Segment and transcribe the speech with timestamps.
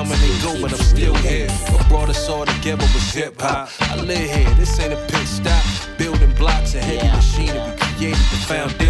[0.00, 1.48] come and they go, but I'm still here.
[1.72, 3.68] What brought us all together was hip hop.
[3.80, 5.62] I live here, this ain't a pit stop.
[5.98, 8.89] Building blocks and heavy machinery created the foundation.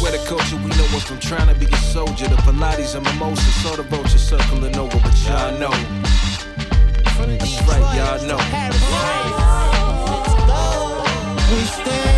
[0.00, 2.28] Where the culture we know it from trying to be a soldier.
[2.28, 5.74] The Pilates and mimosa, saw the vulture circling over, but y'all know.
[7.18, 8.38] That's right, y'all know.
[11.50, 12.17] We stay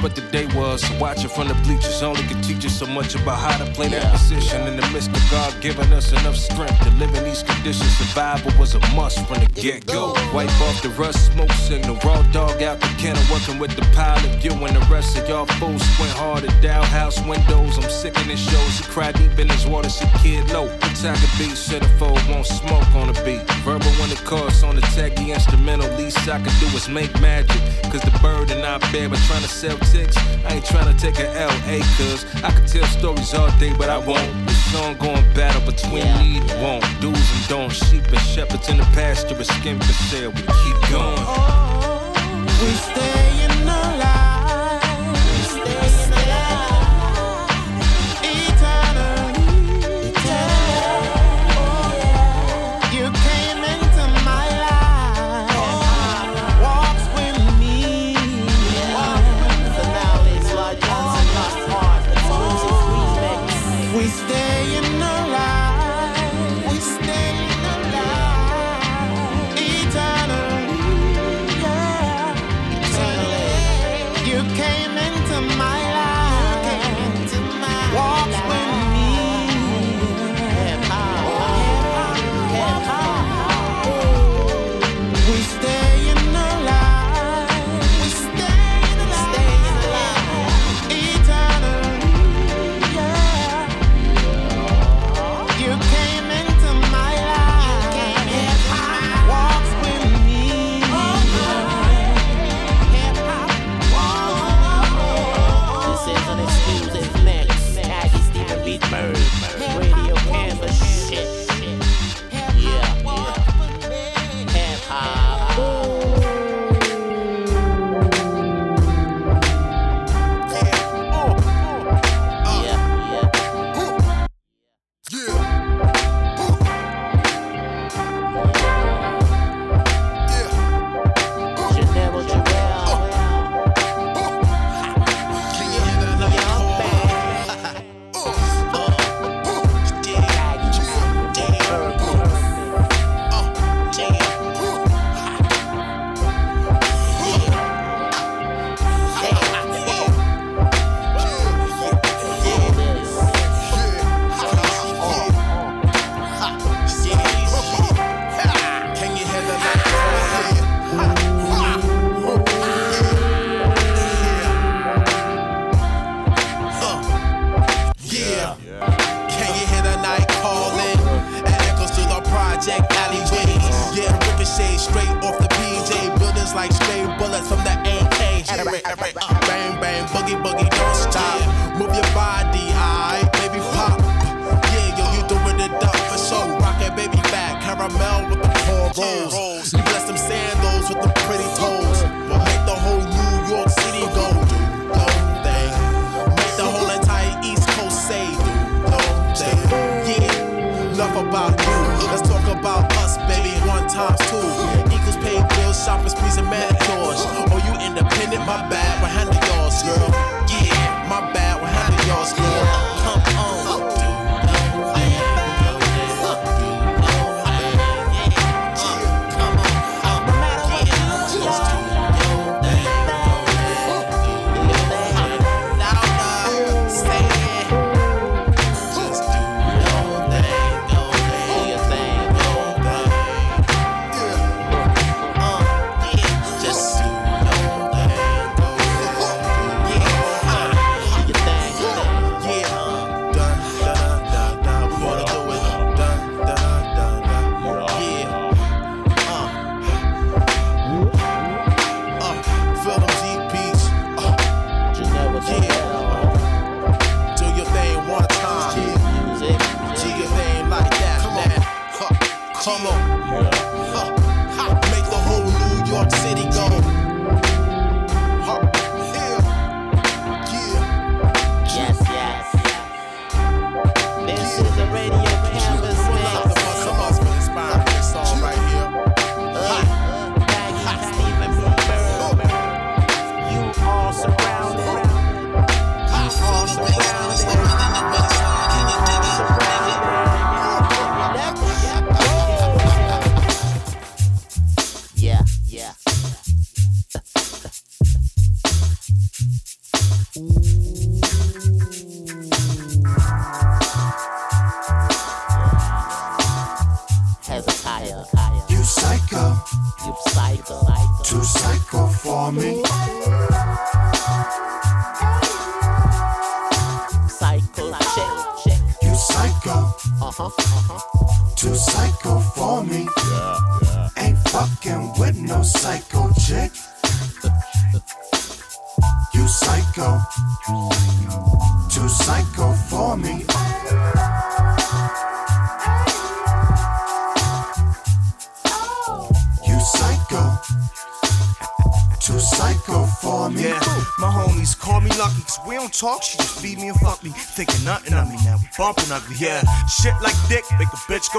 [0.00, 0.82] but the day was.
[0.82, 3.88] So watching from the bleachers only could teach us so much about how to play
[3.88, 4.66] that position.
[4.66, 8.52] In the midst of God giving us enough strength to live in these conditions, survival
[8.58, 10.12] was a must from the get go.
[10.32, 14.44] Wipe off the rust, smoke signal, raw dog out the kennel, working with the pilot.
[14.44, 17.78] You and the rest of y'all fools squint hard at Dow House windows.
[17.78, 18.78] I'm sick in his shows.
[18.78, 20.68] He cry deep in his water, see kid low.
[20.68, 23.42] The tiger beat, centerfold, won't smoke on the beat.
[23.64, 25.88] Verbal when it costs on the techie instrumental.
[25.96, 27.60] Least I can do is make magic.
[27.90, 30.16] Cause the bird and I bear, but trying to sell six.
[30.44, 33.88] I ain't trying to take a LA, cuz I could tell stories all day, but
[33.88, 34.30] I won't.
[34.46, 36.22] This ongoing battle between yeah.
[36.22, 36.84] need and want.
[37.00, 40.30] Do's and don'ts, sheep and shepherds in the pasture, skin for sale.
[40.30, 41.24] We keep going.
[42.60, 43.27] We stay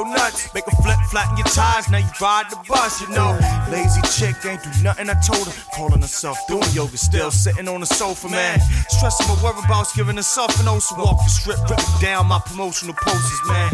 [0.09, 0.53] nuts.
[0.53, 3.38] Make a flip, flatten your tires, now you ride the bus, you know.
[3.71, 5.53] Lazy chick ain't do nothing, I told her.
[5.75, 8.59] Calling herself doing yoga, still sitting on the sofa, man.
[8.89, 13.41] Stressing my whereabouts, giving herself an so walk the strip, ripping down my promotional posters,
[13.47, 13.71] man.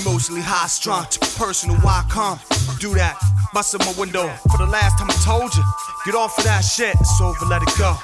[0.00, 2.38] Emotionally high strung, personal, why come?
[2.78, 3.18] Do that,
[3.52, 4.28] bust in my window.
[4.50, 5.64] For the last time I told you,
[6.04, 7.96] get off of that shit, it's over, let it go.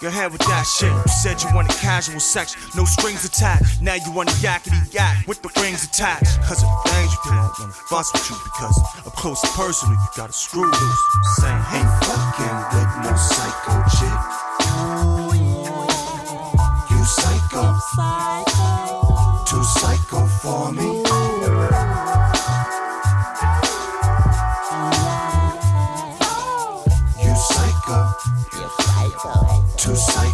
[0.00, 0.88] Go ahead with that shit.
[0.90, 3.82] You said you wanted casual sex, no strings attached.
[3.82, 6.40] Now you want a yakety yak with the rings attached.
[6.40, 9.92] Cause of things you do, I wanna fuss with you because up close and personal,
[9.92, 11.02] you got a screw loose.
[11.36, 14.20] Saying, Ain't fucking with no psycho chick.
[16.88, 17.76] You psycho,
[19.44, 21.29] too psycho for me.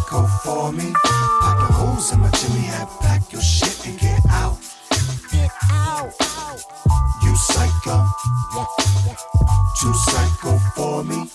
[0.07, 0.93] Psycho for me.
[1.03, 4.57] Pop the holes in my Jimmy hat, pack your shit and get out.
[5.31, 6.13] Get out.
[7.23, 8.05] You psycho,
[9.79, 11.26] too psycho for me.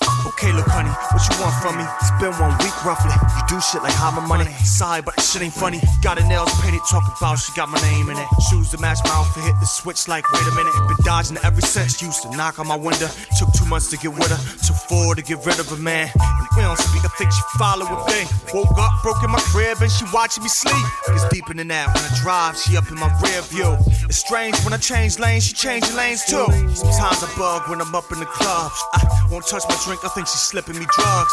[0.53, 1.87] Look, honey, what you want from me?
[1.97, 3.17] It's been one week roughly.
[3.17, 4.45] You do shit like hide my money.
[4.69, 5.81] Sorry, but that shit ain't funny.
[6.03, 8.29] Got her nails painted, talk about she got my name in it.
[8.51, 10.73] Shoes to match my outfit, hit the switch like, wait a minute.
[10.89, 12.03] Been dodging her ever since.
[12.03, 13.09] Used to knock on my window.
[13.41, 14.41] Took two months to get with her.
[14.61, 16.13] Took four to get rid of her, man.
[16.53, 18.29] We don't speak, I think she following me.
[18.53, 20.85] Woke up, broke in my crib, and she watching me sleep.
[21.09, 23.73] Gets deeper than that when I drive, she up in my rear view.
[24.05, 26.45] It's strange when I change lanes, she changing lanes too.
[26.77, 28.71] Sometimes I bug when I'm up in the club.
[28.93, 31.33] I won't touch my drink, I think she's slipping me drugs.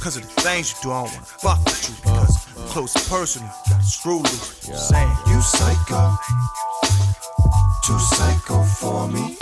[0.00, 1.94] Cause of the things you do, I don't wanna fuck with you.
[2.02, 4.60] Because I'm close and personal, got a screw loose.
[4.88, 6.16] Saying, You psycho,
[7.84, 9.36] too psycho for me.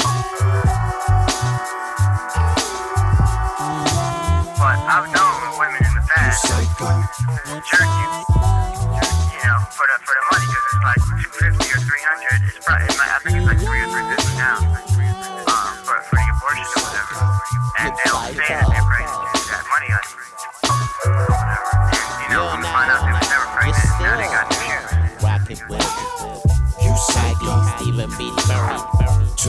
[4.61, 6.91] But I've known women in the You past psycho,
[7.67, 8.09] jerk you,
[9.35, 12.39] you know, for the for the money because it's like two fifty or three hundred.
[12.57, 14.61] It's probably it might, I think it's like three or three fifty now,
[15.51, 17.19] um, for for the abortion or whatever.
[17.81, 18.90] And they'll say that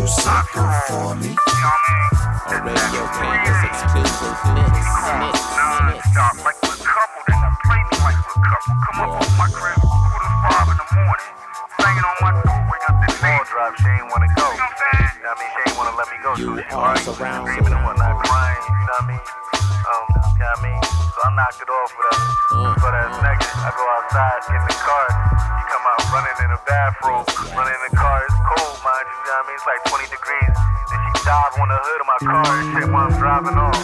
[0.01, 1.29] too psycho for me.
[1.29, 2.17] You know what I mean?
[2.49, 4.73] A radio campus exclusive mix.
[5.21, 5.37] Mix.
[5.85, 6.01] Mix.
[6.41, 7.21] Like we're a couple.
[7.27, 8.73] They gon' play me like we're a couple.
[8.81, 11.31] Come up on my crib, quarter five in the morning.
[11.77, 12.70] Banging on my door,
[13.19, 14.47] wake up this drive, she ain't wanna go.
[14.47, 15.11] You know what I'm saying?
[15.21, 16.31] I mean, she ain't wanna let me go.
[16.39, 17.51] You so she are surrounded.
[17.51, 19.21] screaming and whatnot, crying, you know what I mean?
[19.21, 20.81] Um, you know what I mean?
[21.11, 22.17] So I knocked it off with her.
[22.55, 22.73] Mm.
[22.79, 25.07] But as next, I go outside, get in the car.
[25.11, 27.23] You come out running in the bathroom,
[27.57, 28.23] running in the car.
[28.23, 29.57] It's cold, mind you, you know what I mean?
[29.59, 30.55] It's like 20 degrees.
[30.87, 33.79] Then she dive on the hood of my car and shit while I'm driving off.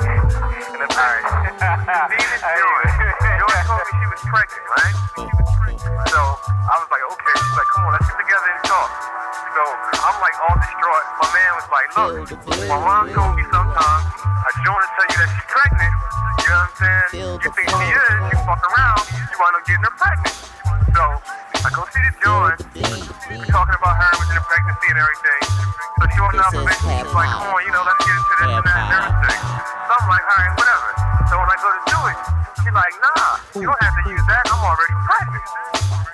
[0.70, 1.26] And the Alright.
[1.30, 2.89] You always told
[3.90, 4.96] me she was pregnant, right?
[6.14, 7.34] So I was like, okay.
[7.34, 8.90] She's like, come on, let's get together and talk.
[9.50, 9.62] So
[10.06, 11.06] I'm like all distraught.
[11.18, 12.14] My man was like, look,
[12.70, 14.10] my mom told me sometimes
[14.86, 15.94] to tell you that she's pregnant.
[16.38, 17.10] You know what I'm saying?
[17.42, 20.36] You think she is, you fuck around, you wind up getting her pregnant.
[20.90, 21.04] So
[21.62, 25.42] I go see the John, She's talking about her with the pregnancy and everything.
[25.46, 28.34] So she went This up is she's like, come on, you know, let's get into
[28.42, 29.40] this and that and everything.
[29.86, 30.88] So I'm like, all right, whatever.
[31.30, 32.18] So when I go to do it,
[32.58, 34.42] she's like, nah, you don't have to use that.
[34.50, 35.46] I'm already pregnant.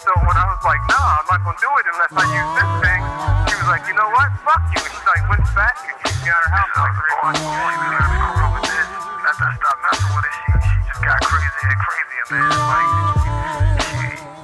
[0.04, 2.70] So when I was like, nah, I'm not gonna do it unless I use this
[2.84, 3.00] thing,
[3.48, 4.28] she was like, you know what?
[4.44, 4.80] Fuck you.
[4.82, 7.00] And she like went back and kicked me out of her house.
[7.26, 8.88] Like, you really gotta be cool with this.
[9.24, 12.50] After I stopped messing with her, she, she just got crazier and crazier, man.
[12.54, 12.90] Like,
[13.24, 14.35] she,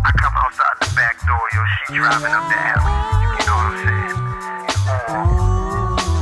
[0.00, 2.88] I come outside the back door, yo, she driving up the alley.
[3.36, 4.16] You know what I'm saying?
[5.12, 5.28] Or,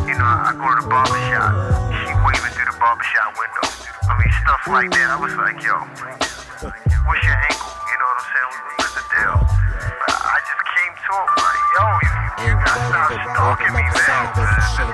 [0.02, 1.54] you know, I go to the barber shop,
[1.94, 3.70] she waving through the barber shop window.
[4.10, 5.14] I mean, stuff like that.
[5.14, 7.70] I was like, yo, what's your ankle?
[7.70, 8.50] You know what I'm saying?
[8.82, 9.46] What's the deal?
[9.46, 14.26] But I just came to him like, yo, you, you gotta stop stalking me, man.
[14.34, 14.90] Yo,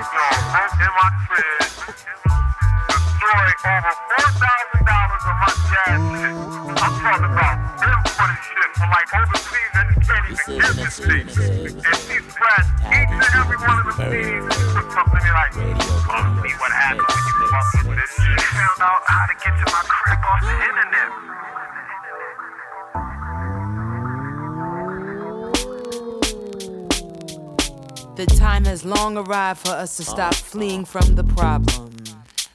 [0.77, 1.73] in my crib,
[3.65, 5.97] over four thousand dollars of my jazz.
[6.69, 7.64] I'm talking about
[8.35, 11.21] shit from like overseas that you can't even get to see.
[11.21, 16.53] And she scratched each and every one of the CDs and something like, oh, see
[16.59, 18.11] what happens when you fuck with this.
[18.15, 21.09] She found out how to get to my crib off the internet.
[28.15, 31.91] The time has long arrived for us to stop fleeing from the problem.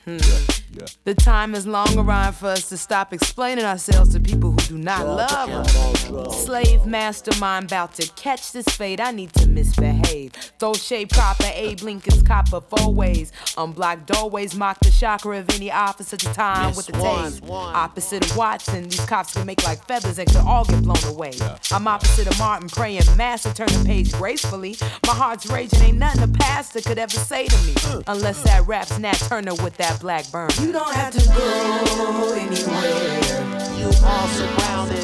[0.06, 0.59] Hmm.
[1.04, 4.78] The time has long arrived for us to stop explaining ourselves to people who do
[4.78, 6.44] not love us.
[6.44, 9.00] Slave mastermind about to catch this fade.
[9.00, 10.32] I need to misbehave.
[10.58, 13.32] Throw shade proper, Abe Lincoln's copper four ways.
[13.56, 17.42] Unblock doorways, mock the chakra of any officer to time with the taste.
[17.48, 21.32] Opposite of Watson, these cops can make like feathers and could all get blown away.
[21.70, 24.76] I'm opposite of Martin, praying mass to turn the page gracefully.
[25.06, 28.02] My heart's raging, ain't nothing a pastor could ever say to me.
[28.06, 30.50] Unless that rap's Nat Turner with that black burn.
[30.70, 33.40] You don't have to go anywhere.
[33.76, 35.02] You are surrounded.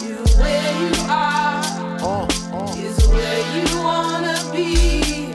[0.00, 2.26] You where you are
[2.78, 5.34] is where you wanna be.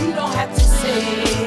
[0.00, 1.45] You don't have to say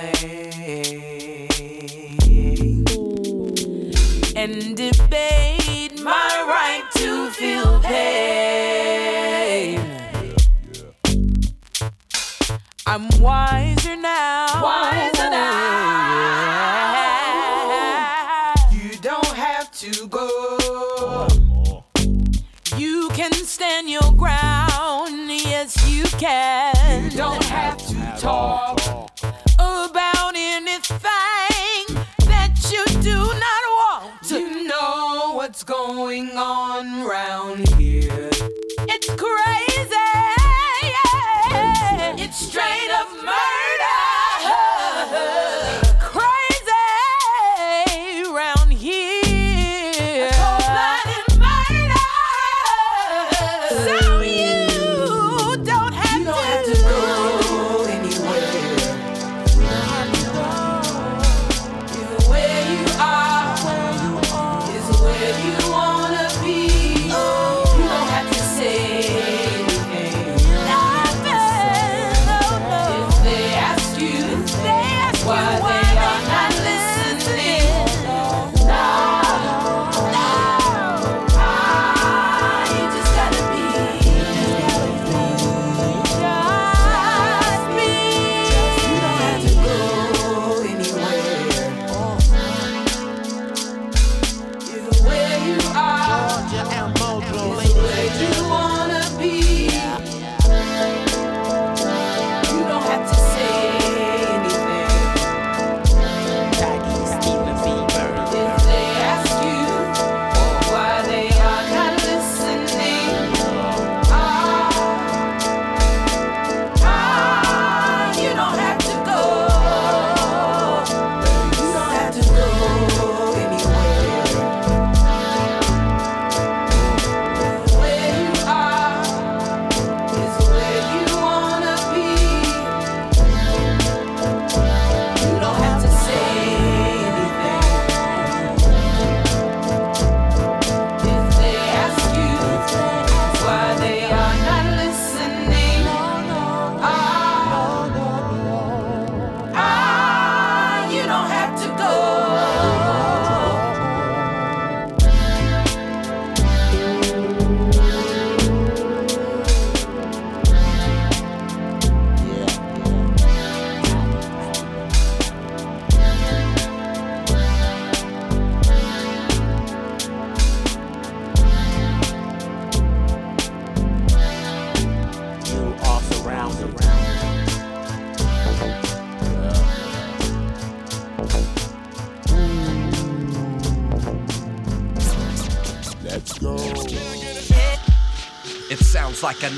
[0.00, 1.48] explain
[4.36, 9.80] and debate my right to feel pain.
[12.86, 14.46] I'm wiser now.
[14.62, 16.60] Wiser now.
[18.72, 21.26] You don't have to go.
[22.76, 25.30] You can stand your ground.
[25.30, 27.04] Yes, you can.
[27.04, 28.99] You don't have to talk.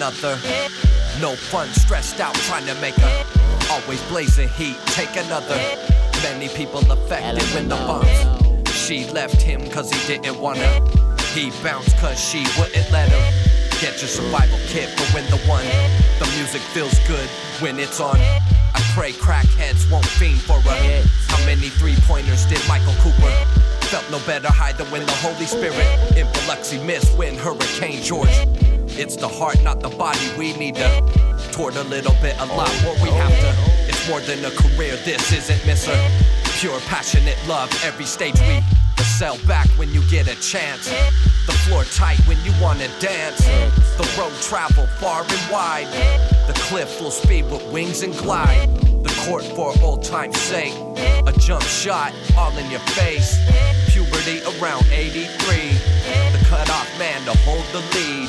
[0.03, 0.35] Another.
[1.21, 3.25] No fun, stressed out, trying to make a.
[3.71, 5.57] Always blazing heat, take another.
[6.25, 8.69] Many people affected when the bombs.
[8.71, 10.69] She left him cause he didn't wanna.
[11.35, 13.23] He bounced cause she wouldn't let him.
[13.81, 15.65] Get your survival kit for when the one.
[16.19, 17.29] The music feels good
[17.61, 18.19] when it's on.
[18.75, 21.05] I pray crackheads won't fiend for her.
[21.29, 23.31] How many three pointers did Michael Cooper?
[23.87, 25.87] Felt no better high than when the Holy Spirit
[26.17, 28.62] in Biloxi missed when Hurricane George.
[28.98, 30.20] It's the heart, not the body.
[30.38, 30.88] We need to
[31.52, 32.94] toward a little bit, a lot more.
[33.02, 33.55] We have to.
[33.88, 34.96] It's more than a career.
[35.05, 35.92] This isn't Mister
[36.59, 37.70] Pure, passionate love.
[37.85, 38.61] Every stage we
[38.96, 40.87] the cell back when you get a chance.
[41.46, 43.44] The floor tight when you wanna dance.
[43.96, 45.88] The road travel far and wide.
[46.46, 48.68] The cliff full speed with wings and glide.
[49.23, 50.75] Court for old time's sake.
[51.27, 53.39] A jump shot all in your face.
[53.89, 55.23] Puberty around 83.
[56.33, 58.29] The cutoff man to hold the lead.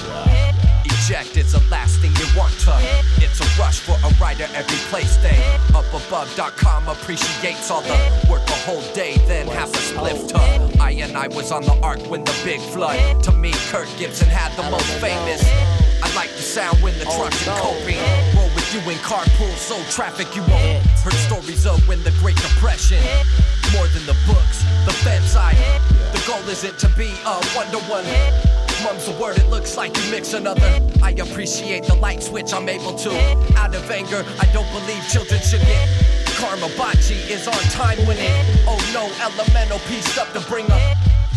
[0.85, 2.77] Eject is the last thing you want to.
[3.17, 5.35] It's a rush for a writer every place they
[5.73, 10.79] up above.com appreciates all the work a whole day, then half a spliff to.
[10.79, 13.23] I and I was on the ark when the big flood.
[13.23, 15.41] To me, Kirk Gibson had the most famous.
[16.03, 18.52] I like the sound when the trucks and coping.
[18.73, 20.83] You in carpool, so traffic you won't.
[21.05, 22.97] Heard stories of when the Great Depression.
[23.71, 25.57] More than the books, the bedside.
[26.11, 28.05] The goal isn't to be a Wonder One.
[28.83, 30.79] Mum's a word, it looks like you mix another.
[31.03, 33.11] I appreciate the light switch I'm able to.
[33.57, 35.87] Out of anger, I don't believe children should get.
[36.37, 38.33] Karma Bachi is on time winning.
[38.65, 40.92] Oh no, elemental pieced up to bring up.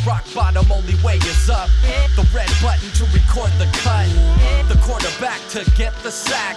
[0.06, 1.68] Rock bottom, only way is up.
[2.14, 4.06] The red button to record the cut.
[4.68, 6.54] The quarterback to get the sack.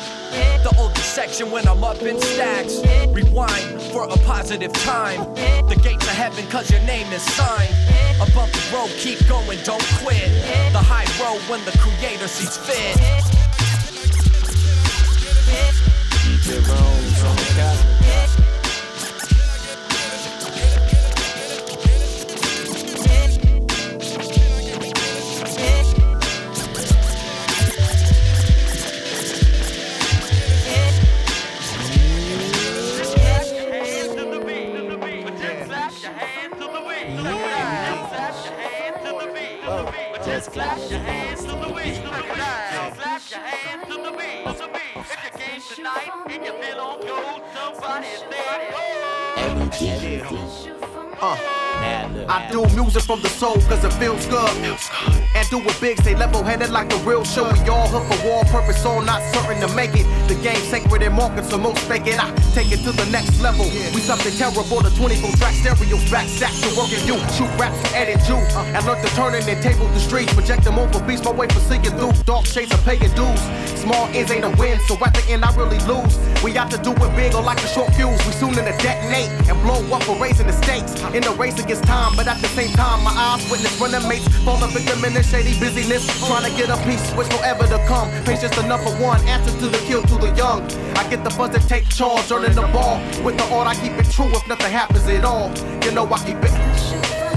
[0.62, 2.80] The oldest section when I'm up in stacks.
[3.08, 5.22] Rewind for a positive time.
[5.68, 7.74] The gates of heaven, cause your name is signed.
[8.22, 10.30] Above the road, keep going, don't quit.
[10.72, 12.98] The high road when the creator sees fit.
[16.22, 18.49] DJ Rome's on the
[40.50, 42.02] clap your hands to the beat.
[42.04, 44.46] Clap your hands to the beat.
[44.46, 44.96] To the beat.
[44.96, 48.50] If you came tonight and you feel on gold, somebody say,
[51.22, 51.60] Uh.
[52.30, 54.50] I do music from the soul cause it feels good.
[55.36, 57.52] And do it big, stay level headed like a real show.
[57.52, 60.06] We all hook for war purpose, all not certain to make it.
[60.28, 62.20] The game sacred and market, so most fake it.
[62.22, 63.66] I take it to the next level.
[63.96, 67.18] We something terrible, the 24 track stereos back stack to work working you.
[67.34, 68.38] Shoot raps, edit you.
[68.76, 70.34] And learn to turn in and table the streets.
[70.34, 72.14] Project them over beats, my way for seeing through.
[72.26, 73.42] Dark shades of paying dues.
[73.80, 76.20] Small ends ain't a win, so at the end I really lose.
[76.44, 78.20] We have to do it big or like a short fuse.
[78.28, 80.94] We soon in to detonate and blow up for raising the stakes.
[81.14, 84.28] In the race against time, but at the same time, my eyes witness running mates.
[84.46, 86.06] Falling victim in the shady busyness.
[86.28, 88.10] Trying to get a piece, which forever to come.
[88.26, 90.62] Patience the number one, answer to the kill to the young.
[90.98, 93.02] I get the buzz to take charge, earning the ball.
[93.24, 95.50] With the art, I keep it true if nothing happens at all.
[95.84, 96.54] You know, I keep it.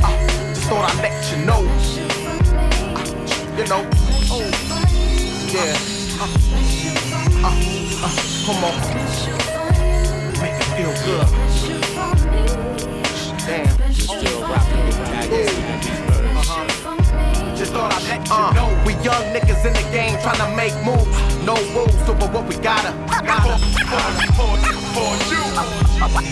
[0.05, 0.13] Uh,
[0.53, 1.65] just thought I'd let you know.
[2.93, 3.89] Uh, you know.
[4.29, 4.45] Oh,
[5.49, 5.73] Yeah.
[6.21, 6.29] Uh,
[7.41, 7.57] uh,
[8.05, 8.13] uh,
[8.45, 8.77] come on.
[10.43, 11.82] Make it feel good.
[17.83, 18.69] Thought I'd let you know.
[18.87, 21.11] We young niggas in the game trying to make moves.
[21.45, 22.95] No rules, so but what we gotta,
[23.27, 23.59] gotta.
[24.39, 25.43] For you, for you.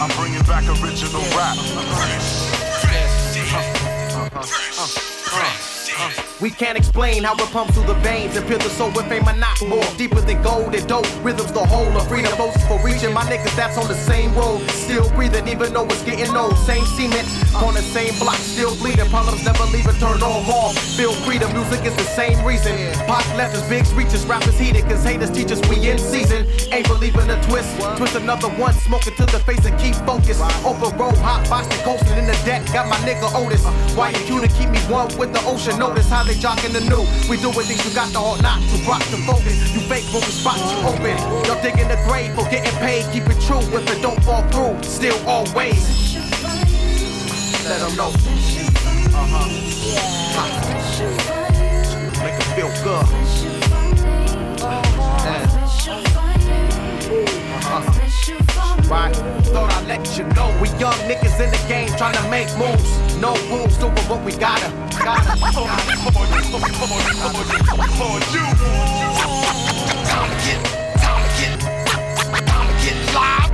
[0.02, 1.56] I'm bringing back original rap.
[6.40, 9.28] We can't explain how it pumps through the veins and fill the soul with fame
[9.28, 9.84] and not more.
[9.98, 11.04] Deeper than gold and dope.
[11.22, 12.32] Rhythms the whole of freedom.
[12.38, 14.64] Those for reaching my niggas that's on the same road.
[14.70, 16.56] Still breathing even though it's getting old.
[16.64, 17.28] Same cement
[17.60, 18.40] on the same block.
[18.40, 19.04] Still bleeding.
[19.10, 20.78] Problems never leave it turn on off.
[20.96, 21.52] Feel freedom.
[21.52, 22.72] Music is the same reason.
[23.04, 24.24] Pop us big reaches.
[24.24, 26.48] Rappers heated cause haters teach us we in season.
[26.72, 27.68] Ain't believing a twist.
[27.98, 28.72] Twist another one.
[28.72, 30.40] Smoking to the face and keep focused.
[30.64, 31.18] Open road.
[31.20, 31.84] Hot boxing.
[31.84, 32.64] Coasting in the deck.
[32.72, 33.60] Got my nigga Otis.
[33.94, 35.78] Why you to keep me one with the ocean?
[35.78, 37.02] Notice how they jocking the new.
[37.28, 39.74] We doing things you got the heart not to rock the focus.
[39.74, 41.18] You fake when we spot you open.
[41.46, 43.04] Y'all digging the grave for getting paid.
[43.12, 44.80] Keep it true if it don't fall through.
[44.82, 46.14] Still always.
[47.66, 48.12] Let them know.
[49.12, 49.48] Uh-huh.
[52.22, 53.06] Make it feel good.
[57.62, 57.99] Uh-huh.
[58.90, 59.14] Right?
[59.54, 62.90] Thought I'd let you know we young niggas in the game trying to make moves.
[63.20, 64.68] No rules, doing what we gotta.
[64.98, 65.30] Gotta.
[65.30, 65.46] To
[70.44, 70.60] get,
[71.00, 73.49] to get, to get live.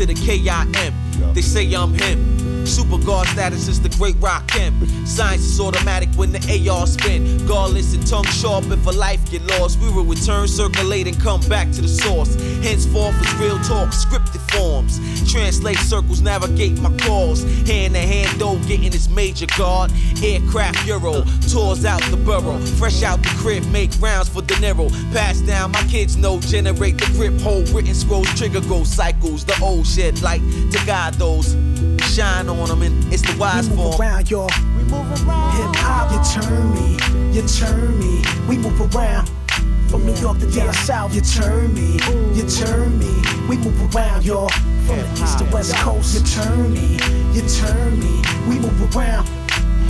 [0.00, 1.34] To the KIM.
[1.34, 2.66] They say I'm him.
[2.66, 4.86] Super guard status is the great rock him.
[5.06, 7.46] Science is automatic when the AR spin.
[7.46, 11.40] Godless and tongue sharp, if a life get lost, we will return, circulate, and come
[11.48, 12.34] back to the source.
[12.62, 15.00] Henceforth it's real talk, scripted forms.
[15.30, 17.42] Translate circles, navigate my calls.
[17.66, 19.92] Hand to hand, though, getting this major guard.
[20.22, 22.58] Aircraft Euro, tours out the borough.
[22.78, 24.90] Fresh out the crib, make rounds for De Niro.
[25.12, 29.44] Pass down, my kids know, generate the grip, hold written scrolls, trigger go cycles.
[29.44, 31.56] The old shed light to guide those.
[32.14, 34.00] Shine on them, and it's the wise We move form.
[34.00, 34.50] around, y'all.
[34.76, 35.56] We move around.
[35.56, 36.98] Hip hop, you turn me,
[37.32, 38.22] you turn me.
[38.48, 39.30] We move around.
[39.88, 41.98] From New York to down south, you turn me,
[42.34, 43.10] you turn me.
[43.48, 44.48] We move around, y'all.
[44.86, 46.98] From the east to west coast, you turn me,
[47.32, 48.22] you turn me.
[48.48, 49.39] We move around.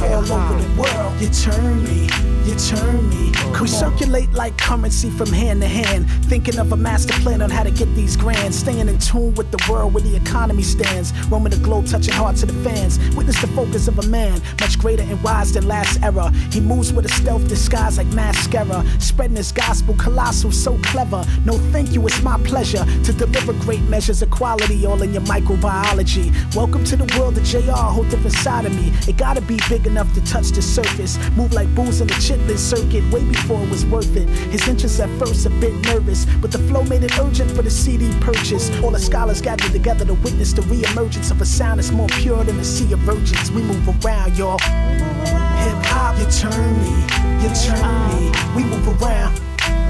[0.03, 2.09] All over the world, you turn me,
[2.45, 3.33] you turn me.
[3.61, 6.07] we circulate like currency from hand to hand.
[6.31, 8.57] Thinking of a master plan on how to get these grands.
[8.57, 11.13] Staying in tune with the world where the economy stands.
[11.27, 13.01] Roaming the globe, touching hearts of the fans.
[13.17, 16.31] Witness the focus of a man, much greater and wise than last era.
[16.53, 18.85] He moves with a stealth disguise like mascara.
[19.01, 21.25] Spreading his gospel, colossal, so clever.
[21.45, 25.23] No, thank you, it's my pleasure to deliver great measures of quality all in your
[25.23, 26.31] microbiology.
[26.55, 28.93] Welcome to the world of JR, whole different side of me.
[29.09, 31.19] It gotta be big enough to touch the surface.
[31.31, 34.29] Move like booze in the chitlin circuit, way before it was worth it.
[34.53, 37.71] His interests at first a bit nervous, but the flow made it urgent for the
[37.71, 38.71] CD purchase.
[38.83, 42.43] All the scholars gathered together to witness the re-emergence of a sound that's more pure
[42.45, 43.51] than the sea of virgins.
[43.51, 44.59] We move around, y'all.
[44.59, 46.95] Hip hop, you turn me,
[47.43, 48.33] you turn me.
[48.57, 49.39] We move around.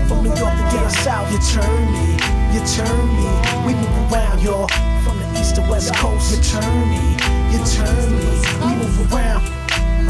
[0.08, 2.18] From New York to down south, you turn me,
[2.52, 3.28] you turn me.
[3.66, 4.68] We move around, y'all.
[5.04, 7.12] From the east to west coast, you turn me,
[7.52, 8.40] you turn me.
[8.66, 9.59] We move around.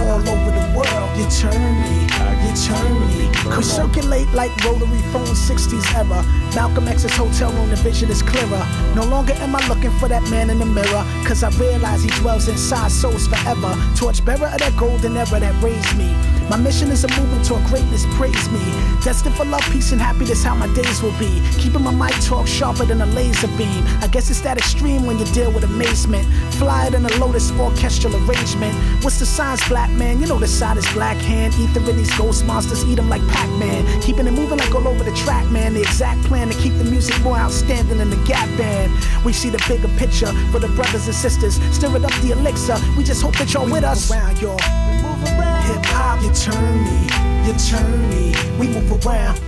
[0.00, 2.08] All over the world, you turn me,
[2.44, 3.56] you turn me.
[3.56, 6.24] We circulate like rotary phone 60s era.
[6.54, 8.66] Malcolm X's hotel room, the vision is clearer.
[8.96, 12.10] No longer am I looking for that man in the mirror, cause I realize he
[12.20, 13.76] dwells inside souls forever.
[13.96, 16.39] Torchbearer of that golden era that raised me.
[16.50, 18.58] My mission is a movement toward greatness, praise me.
[19.04, 21.40] Destined for love, peace, and happiness, how my days will be.
[21.58, 23.84] Keeping my mic talk sharper than a laser beam.
[24.00, 26.26] I guess it's that extreme when you deal with amazement.
[26.54, 28.74] Flyer than a lotus orchestral arrangement.
[29.04, 30.20] What's the signs, black man?
[30.20, 31.54] You know the side is black hand.
[31.54, 34.02] Ether in these ghost monsters, eat them like Pac Man.
[34.02, 35.74] Keeping it moving like all over the track, man.
[35.74, 38.90] The exact plan to keep the music more outstanding than the Gap Band.
[39.24, 41.62] We see the bigger picture for the brothers and sisters.
[41.72, 42.76] Stir it up the elixir.
[42.96, 44.10] We just hope that y'all with us.
[44.10, 44.79] Around, y'all.
[45.20, 47.06] Hip hop, you turn me,
[47.46, 48.34] you turn me.
[48.58, 49.38] We move around.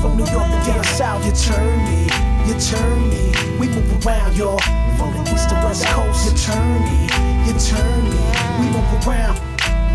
[0.00, 2.04] From New York to down south, you turn me,
[2.46, 3.32] you turn me.
[3.58, 4.58] We move around, y'all.
[4.96, 7.04] From the east to west coast, you turn me,
[7.46, 8.22] you turn me.
[8.60, 9.38] We move around.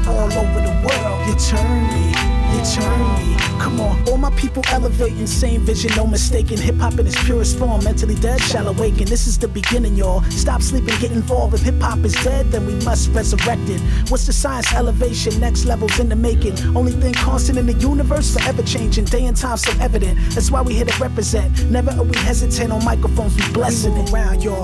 [0.08, 2.14] All over the world, you turn me,
[2.64, 3.46] turn.
[3.60, 6.60] Come on, all my people elevating, same vision, no mistaking.
[6.60, 9.06] Hip hop in its purest form, mentally dead shall awaken.
[9.06, 10.22] This is the beginning, y'all.
[10.30, 11.56] Stop sleeping, get involved.
[11.56, 13.82] If hip hop is dead, then we must resurrect it.
[14.10, 15.40] What's the science elevation?
[15.40, 16.58] Next levels in the making.
[16.76, 19.06] Only thing constant in the universe, forever changing.
[19.06, 20.20] Day and time so evident.
[20.32, 21.70] That's why we here to represent.
[21.72, 24.14] Never are we hesitant on microphones, we blessing it.
[24.14, 24.64] around, y'all.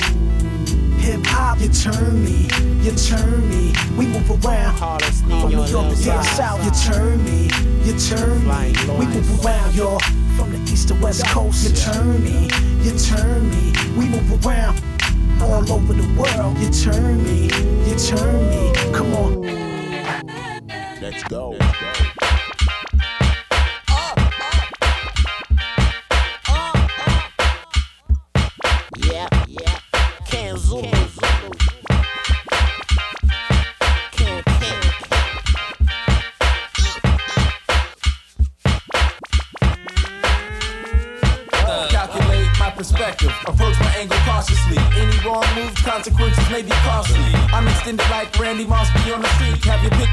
[1.11, 2.47] Hip hop, you turn me,
[2.79, 3.73] you turn me.
[3.97, 4.77] We move around.
[4.77, 7.49] From New York to down south, you turn me,
[7.83, 8.71] you turn me.
[8.97, 9.99] We move around, y'all.
[10.37, 12.47] From the east to west coast, you turn me,
[12.79, 13.73] you turn me.
[13.97, 14.81] We move around.
[15.41, 17.49] All over the world, you turn me,
[17.89, 18.71] you turn me.
[18.93, 19.41] Come on.
[21.01, 21.57] Let's go.
[21.59, 22.10] Yeah,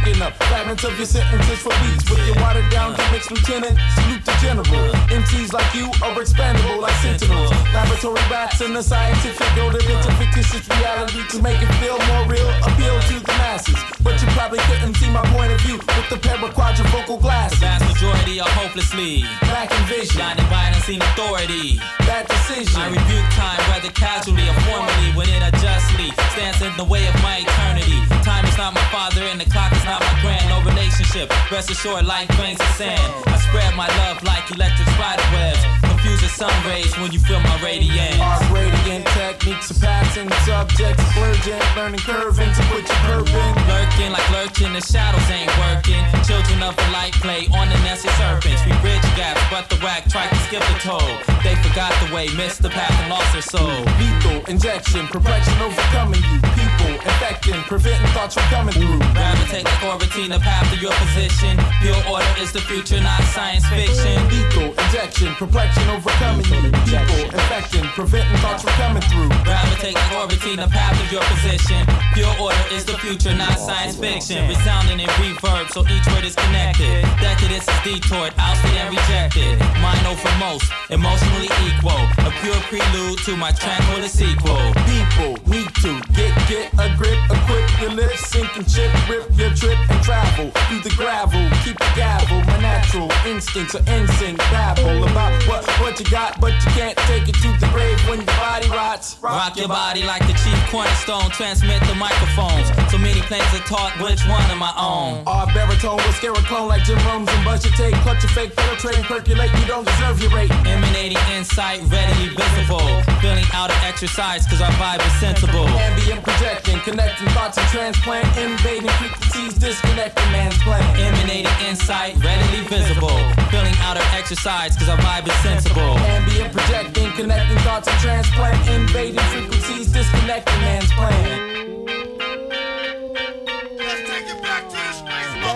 [0.08, 3.78] Picking up fragments of your sentences for weeks with your watered down gimmicks, Lieutenant?
[3.94, 4.64] Salute the general.
[5.12, 7.50] MCs like you are expandable like sentinels.
[7.74, 12.48] Laboratory rats in the scientific to into fictitious reality to make it feel more real,
[12.62, 13.97] appeal to the masses.
[14.08, 17.60] But you probably couldn't see my point of view with the pair of quadrifocal glasses.
[17.60, 21.76] The vast majority are hopelessly lacking vision, blinded by an unseen authority.
[22.08, 22.80] Bad decision.
[22.80, 27.12] I rebuke time, whether casually or formally, when it unjustly stands in the way of
[27.20, 28.00] my eternity.
[28.24, 30.48] Time is not my father, and the clock is not my grand.
[30.48, 31.28] No relationship.
[31.52, 33.12] Rest assured, like grains of sand.
[33.28, 35.87] I spread my love like electric spider webs.
[35.98, 38.22] Confuse the sun rays when you feel my radiance.
[38.22, 43.54] Our gradient techniques are passing subjects, splurging, learning curving to what you're curving.
[43.66, 45.98] Lurking like lurking, the shadows ain't working.
[46.22, 48.62] Children of the light play on the nested serpents.
[48.62, 51.10] We bridge gaps, but the whack tried to skip the toll.
[51.42, 53.82] They forgot the way, missed the path, and lost their soul.
[53.98, 56.38] Lethal injection, perplexion overcoming you.
[56.54, 59.02] People infecting, preventing thoughts from coming through.
[59.18, 61.58] Gravitate like orbiting the path of your position.
[61.82, 64.14] Pure order is the future, not science fiction.
[64.30, 66.70] Lethal injection, perplexion overcoming you.
[66.88, 69.28] People infecting, preventing thoughts from coming through.
[69.44, 71.84] Gravitate like orbiting the path of your position.
[72.14, 74.48] Pure order is the future, not science fiction.
[74.48, 77.02] Resounding in reverb, so each word is connected.
[77.20, 79.58] Decadence is detoured, ousted and rejected.
[79.80, 82.02] Mine over most, emotionally equal.
[82.26, 84.72] A pure prelude to my tranquil sequel.
[84.88, 89.50] People need to get get a grip, equip your lips, sink and chip, rip your
[89.54, 91.42] trip and travel through the gravel.
[91.64, 96.52] Keep the gavel, my natural instincts are instinct babble about what what you got, but
[96.64, 99.18] you can't take it to the grave when your body rots.
[99.22, 101.30] Rock your body like the chief cornerstone.
[101.30, 102.66] Transmit the microphones.
[102.90, 105.22] So many planes are taught which one am I on?
[105.26, 107.94] Our baritone will scare a clone like Jim Rome's and budget take.
[108.02, 109.50] Clutch your fake, penetrate, percolate.
[109.60, 110.50] You don't deserve your rate.
[110.66, 112.84] Emanating insight, readily visible.
[113.22, 115.66] Feeling out of exercise, cause our vibe is sensible.
[115.78, 118.26] Ambient projecting, connecting thoughts and transplant.
[118.36, 120.82] Invading frequencies, disconnecting man's plan.
[120.98, 123.14] Emanating insight, readily visible.
[123.50, 125.67] Feeling out of exercise, cause our vibe is sensible.
[125.76, 128.68] Ambient projecting, connecting thoughts and transplant.
[128.68, 131.48] Invading frequencies, disconnecting man's plan.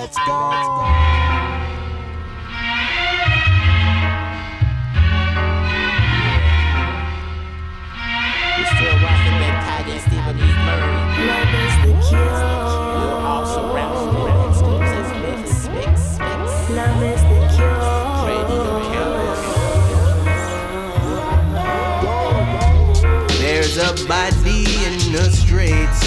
[0.02, 0.38] Let's go.
[8.58, 10.40] We're still rocking that Tiger and Stephen E.
[10.66, 10.92] Murray.
[11.26, 12.51] Love is the cure.
[23.92, 26.00] There's a body in the streets.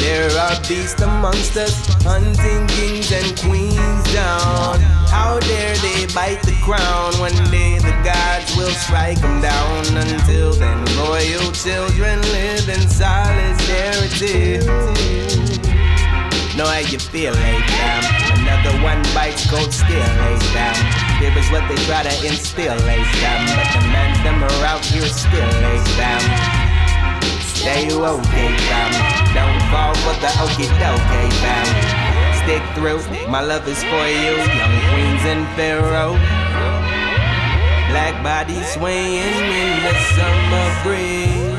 [0.00, 4.80] There are beasts amongst us, hunting kings and queens down.
[5.06, 7.14] How dare they bite the crown?
[7.20, 9.86] One day the gods will strike them down.
[9.96, 14.58] Until then, royal children live in solidarity.
[16.56, 18.02] Know how you feel, lay down.
[18.40, 21.03] Another one bites, cold still lays down.
[21.18, 22.86] Here is what they try to instill, eh?
[22.86, 23.46] lays down.
[23.54, 25.64] But the men them are out here still eh?
[25.64, 26.22] lays down.
[27.54, 28.90] Stay okay, fam.
[28.92, 29.34] Eh?
[29.34, 31.66] Don't fall for the okie dokie, fam.
[32.44, 33.00] Stick through,
[33.30, 36.18] my love is for you, young queens and pharaoh.
[37.88, 41.54] Black bodies swaying in the summer breeze.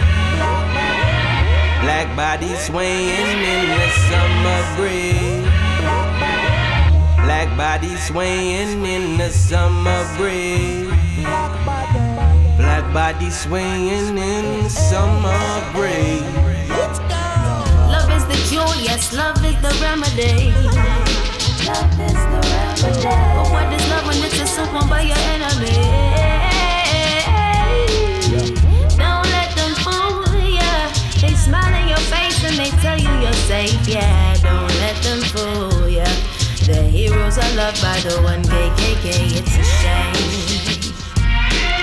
[1.81, 5.54] Black bodies swaying in the summer breeze.
[7.35, 10.87] Black bodies swaying in the summer breeze.
[12.55, 15.37] Black body swaying in the summer
[15.73, 16.23] breeze.
[17.91, 20.53] Love is the cure, yes, love is the remedy.
[21.67, 23.03] Love is the remedy.
[23.03, 25.75] But what is love when it's assumed by your enemy?
[28.95, 30.87] Don't let them fool ya.
[31.19, 33.85] They smile in your face and they tell you you're safe.
[33.85, 34.74] Yeah, don't
[36.63, 39.37] The heroes are loved by the one KKK.
[39.37, 40.93] It's a shame.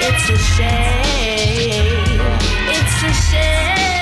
[0.01, 2.21] It's a shame.
[2.69, 4.02] It's a shame.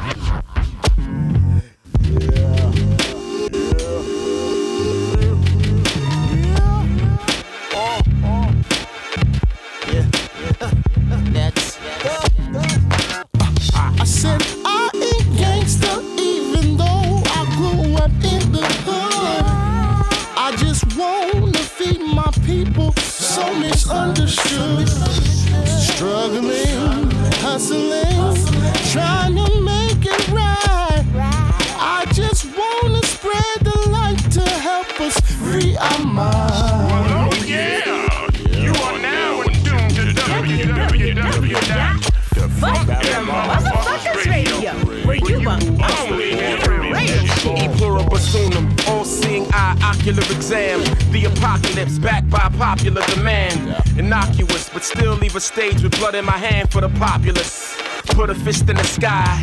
[50.79, 53.75] The apocalypse backed by popular demand.
[53.97, 57.77] Innocuous, but still leave a stage with blood in my hand for the populace.
[58.07, 59.41] Put a fist in the sky.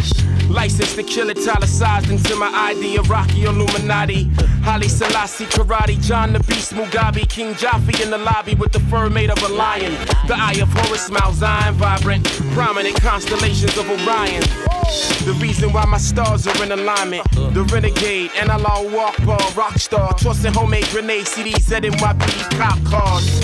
[0.48, 3.02] License to kill italicized into my idea.
[3.02, 4.30] Rocky Illuminati.
[4.62, 9.10] Haile Selassie, Karate, John the Beast, Mugabe, King Jaffe in the lobby with the fur
[9.10, 9.92] made of a lion.
[10.26, 14.42] The eye of Horus, Mount Zion, vibrant, prominent constellations of Orion.
[14.88, 17.26] The reason why my stars are in alignment.
[17.36, 17.50] Uh.
[17.50, 20.12] The renegade, and I law walk ball, rock star, uh.
[20.14, 23.40] tossing homemade grenades, CDs, ZNYPD cop cars.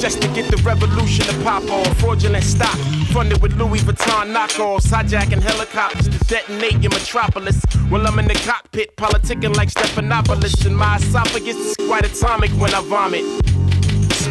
[0.00, 1.98] Just to get the revolution to pop off.
[2.00, 2.76] Fraudulent stock,
[3.12, 4.88] funded with Louis Vuitton knockoffs.
[4.88, 7.62] Hijacking helicopters to detonate your metropolis.
[7.88, 10.64] While I'm in the cockpit, politicking like Stephanopoulos.
[10.66, 13.24] And my esophagus is quite atomic when I vomit.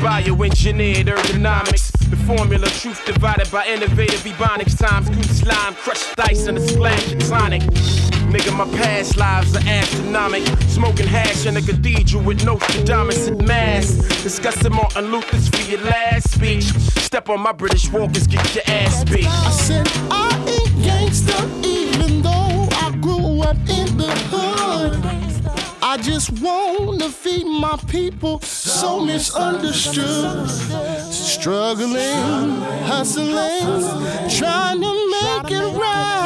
[0.01, 1.94] Bioengineered ergonomics.
[2.09, 5.09] The formula, truth divided by innovative ebonics times.
[5.09, 7.63] Cool slime, crushed dice and a splash of tonic.
[8.31, 10.45] Nigga, my past lives are astronomic.
[10.67, 13.87] Smoking hash in a cathedral with Nostradamus at mass.
[14.23, 16.65] Discussing Martin Luther's for your last speech.
[17.01, 19.27] Step on my British walkers, get your ass beat.
[19.27, 24.24] I said I ain't gangster even though I grew up in the.
[25.95, 30.49] I just wanna feed my people, so misunderstood.
[31.09, 33.79] Struggling, hustling,
[34.29, 36.24] trying to make it right.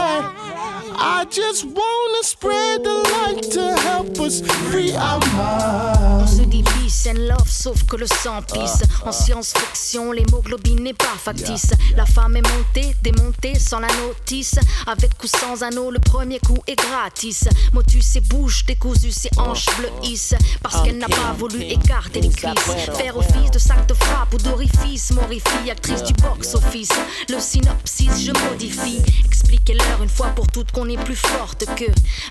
[1.01, 6.35] I just wanna spread the light to help us free our On minds.
[6.37, 8.83] se dit peace and love, sauf que le sang pisse.
[9.05, 11.71] En science-fiction, l'hémoglobine n'est pas factice.
[11.95, 14.55] La femme est montée, démontée sans la notice.
[14.87, 17.45] Avec ou sans anneau, le premier coup est gratis.
[17.73, 20.35] Motus et bouche décousu, ses hanches bleuissent.
[20.61, 22.59] Parce qu'elle n'a pas voulu écarter les cuisses.
[22.97, 25.11] Faire office de sac de frappe ou d'orifice.
[25.11, 26.91] Morifie, actrice du box-office.
[27.29, 28.99] Le synopsis, je modifie.
[29.25, 31.85] Expliquez-leur une fois pour toutes qu'on plus forte que.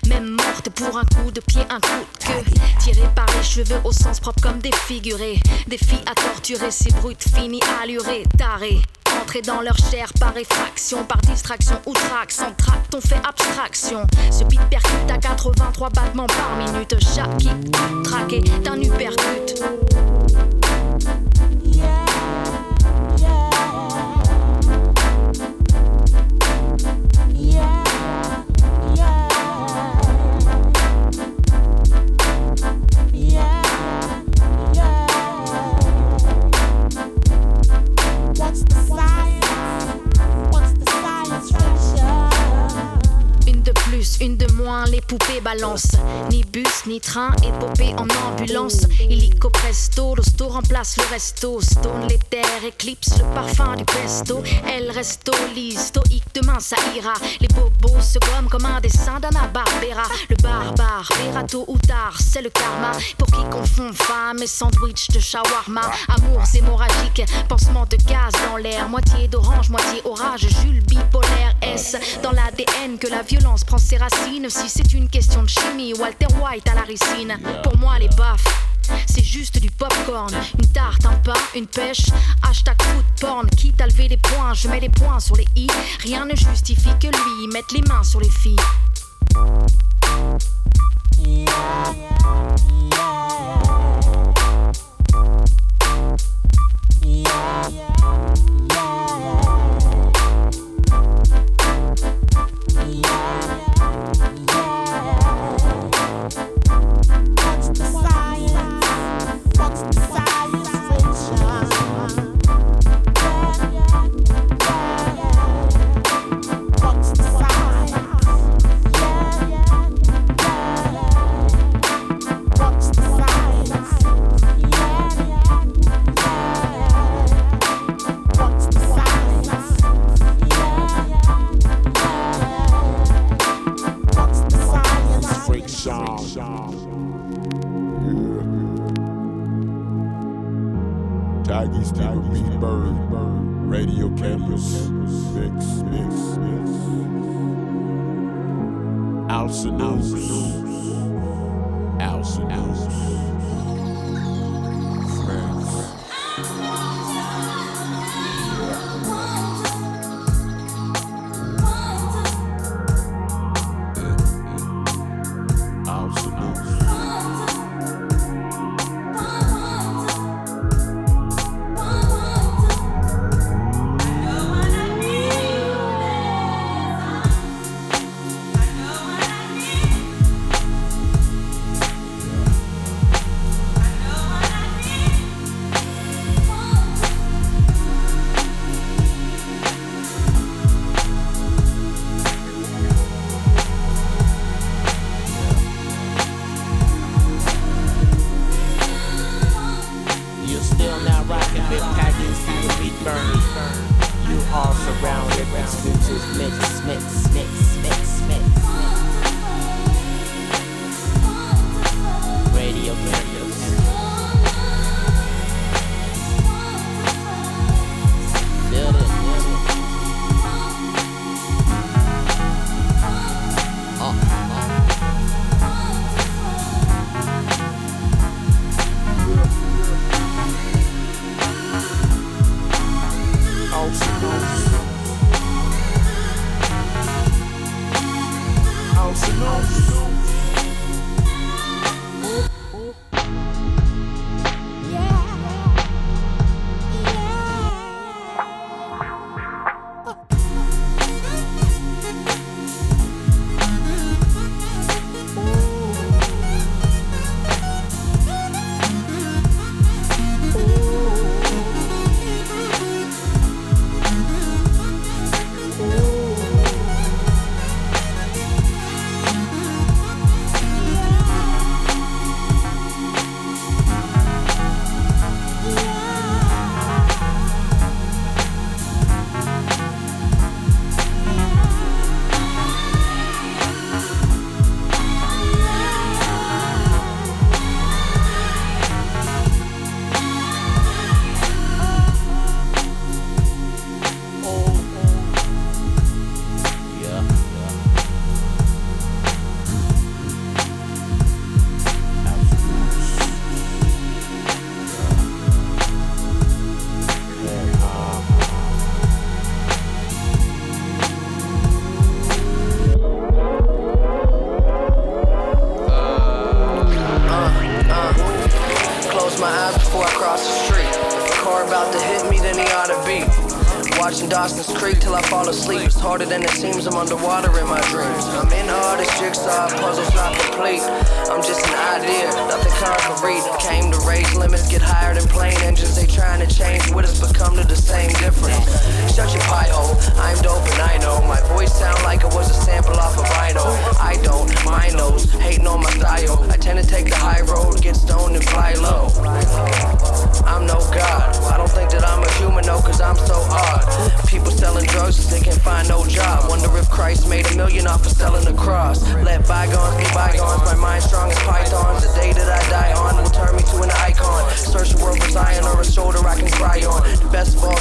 [0.07, 2.51] Même morte pour un coup de pied, un coup de queue.
[2.79, 5.39] Tiré par les cheveux au sens propre comme défiguré.
[5.67, 8.81] Des filles à torturer, ces brutes finies allurées, tarées.
[9.21, 12.31] Entrer dans leur chair par effraction, par distraction ou trac.
[12.31, 14.05] Sans tract, on fait abstraction.
[14.31, 16.95] Ce beat percute à 83 battements par minute.
[17.15, 17.71] Chaque hit
[18.03, 19.63] traqué d'un uppercut.
[44.91, 45.95] Les poupées balancent.
[46.29, 48.85] Ni bus, ni train, épopée en ambulance.
[49.09, 51.59] Illico presto, l'hosto remplace le resto.
[51.61, 54.43] Stone les terres, éclipse le parfum du pesto.
[54.67, 57.13] Elle reste au lit, stoïque, demain ça ira.
[57.39, 60.03] Les bobos se gomment comme un dessin d'Anna Barbera.
[60.29, 61.09] Le barbare,
[61.47, 62.91] tôt ou tard, c'est le karma.
[63.17, 65.81] Pour qui confond femme et sandwich de shawarma?
[66.09, 68.87] Amours hémorragiques, pansement de gaz dans l'air.
[68.89, 71.55] Moitié d'orange, moitié orage, Jules bipolaire.
[71.61, 74.47] S dans l'ADN que la violence prend ses racines.
[74.59, 77.37] Si c'est une question de chimie, Walter White à la ricine.
[77.63, 78.43] Pour moi, les baffes.
[79.07, 82.07] C'est juste du popcorn, une tarte, un pain, une pêche.
[82.43, 85.67] Hashtag food porn, quitte à lever les points, je mets les points sur les i.
[86.03, 88.57] Rien ne justifie que lui mette les mains sur les filles.
[97.79, 98.68] What's the science?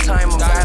[0.08, 0.57] Best of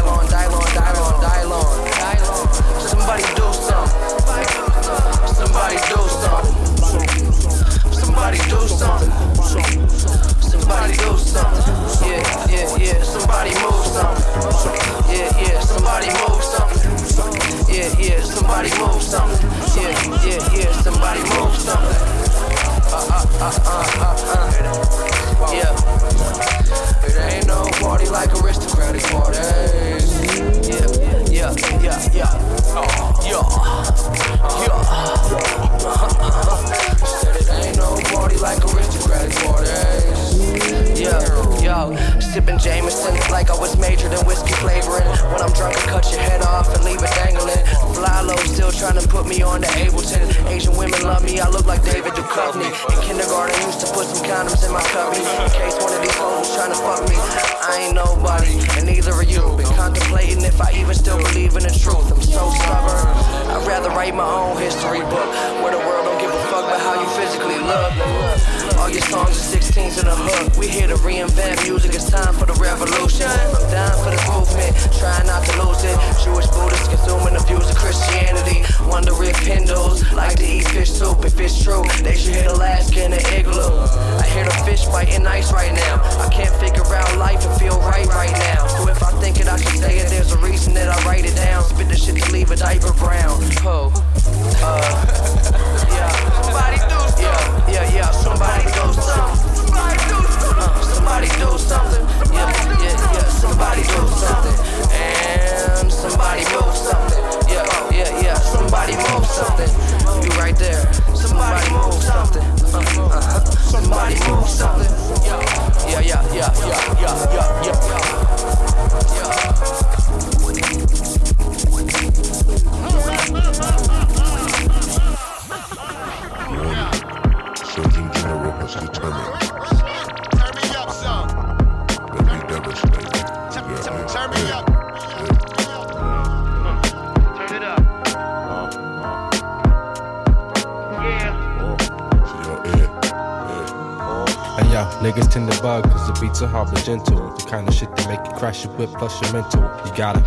[146.34, 147.30] to hard but gentle.
[147.36, 149.62] The kind of shit that make you crash your whip plus your mental.
[149.86, 150.20] You gotta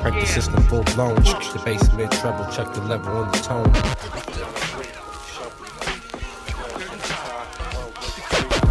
[0.00, 1.16] crank the system full blown.
[1.16, 3.70] The bass mid treble, check the level and the tone.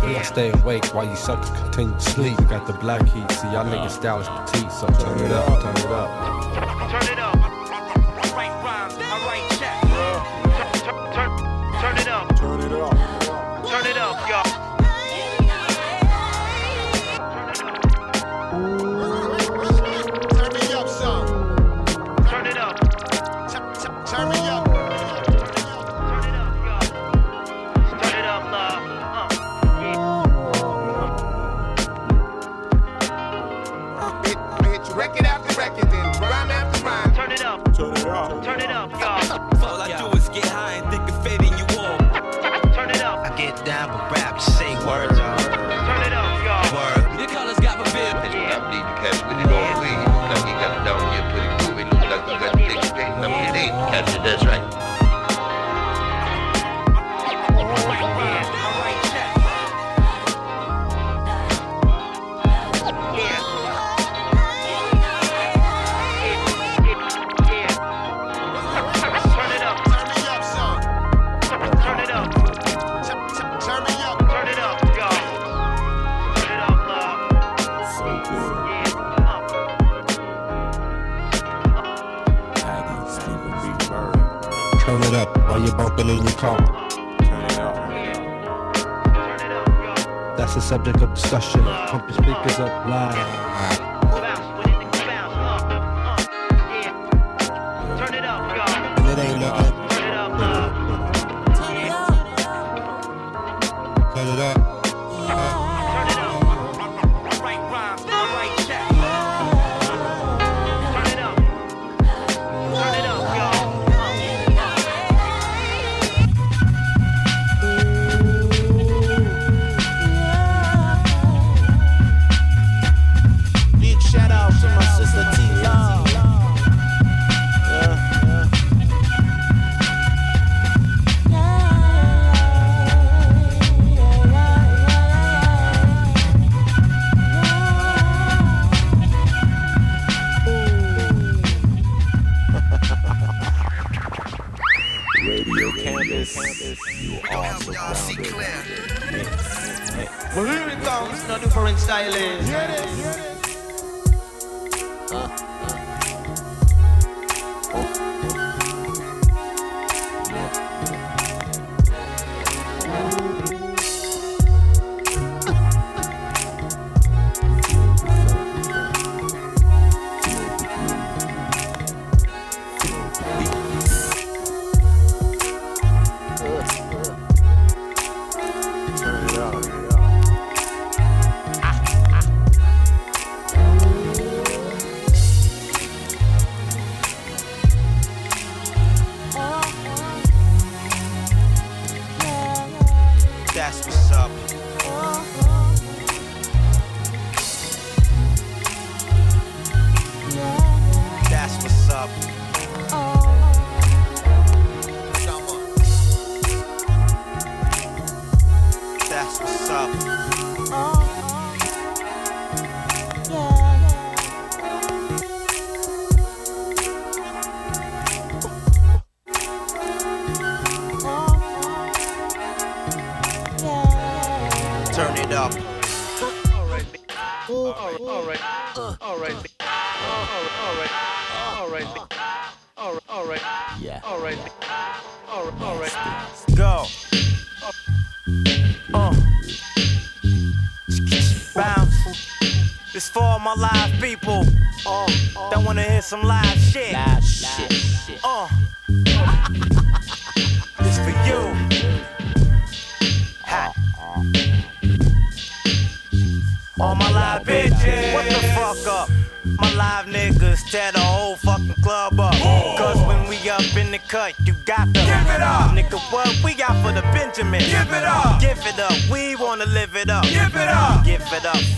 [0.02, 2.38] I stay awake while you suckers continue to sleep.
[2.50, 5.86] Got the black heat, see y'all niggas stylish petite, so turn it up, turn it
[5.86, 6.19] up.
[85.20, 86.58] up while you're bumping in your car.
[86.90, 87.76] Turn it up.
[90.38, 91.62] That's the subject of discussion.
[91.62, 93.89] Pump your speakers up loud.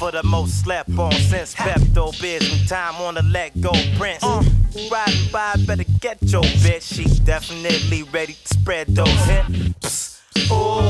[0.02, 4.24] For the most slept on since Pepto Biz time on the let go Prince.
[4.24, 4.41] Uh.
[4.91, 6.95] Riding by, better get your bitch.
[6.95, 10.20] She definitely ready to spread those hips.
[10.49, 10.82] Ooh,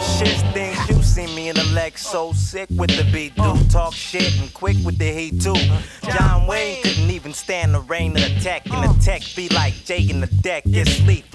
[0.00, 3.62] shit things you see me in the leg so sick with the beat do uh.
[3.68, 5.52] talk shit and quick with the heat too.
[5.54, 5.82] Uh.
[6.16, 9.74] John Wayne couldn't even stand the rain of the tech and the tech be like
[9.84, 10.64] Jay in the deck.
[10.64, 11.25] get lethal,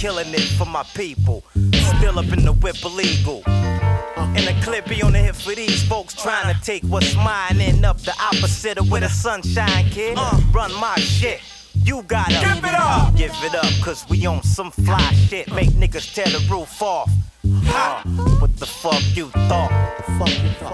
[0.00, 1.44] killing it for my people.
[1.98, 3.42] Still up in the whip illegal.
[3.46, 7.60] And the clip be on the hip for these folks trying to take what's mine
[7.60, 10.16] and up the opposite of where the sunshine, kid.
[10.18, 10.40] Uh.
[10.52, 11.40] Run my shit.
[11.84, 15.52] You gotta give it up, give it up, cause we on some fly shit.
[15.52, 17.10] Make niggas tear the roof off.
[17.64, 18.02] Ha!
[18.04, 19.70] Uh, what the fuck you thought?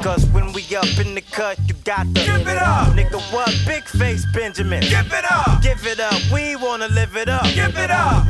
[0.03, 2.95] Cause when we up in the cut, you got to give it up.
[2.95, 3.53] Nigga, what?
[3.67, 4.83] Big face Benjamin.
[4.83, 5.63] Give it up.
[5.63, 6.21] Give it up.
[6.33, 7.45] We wanna live it up.
[7.55, 8.25] Give it up.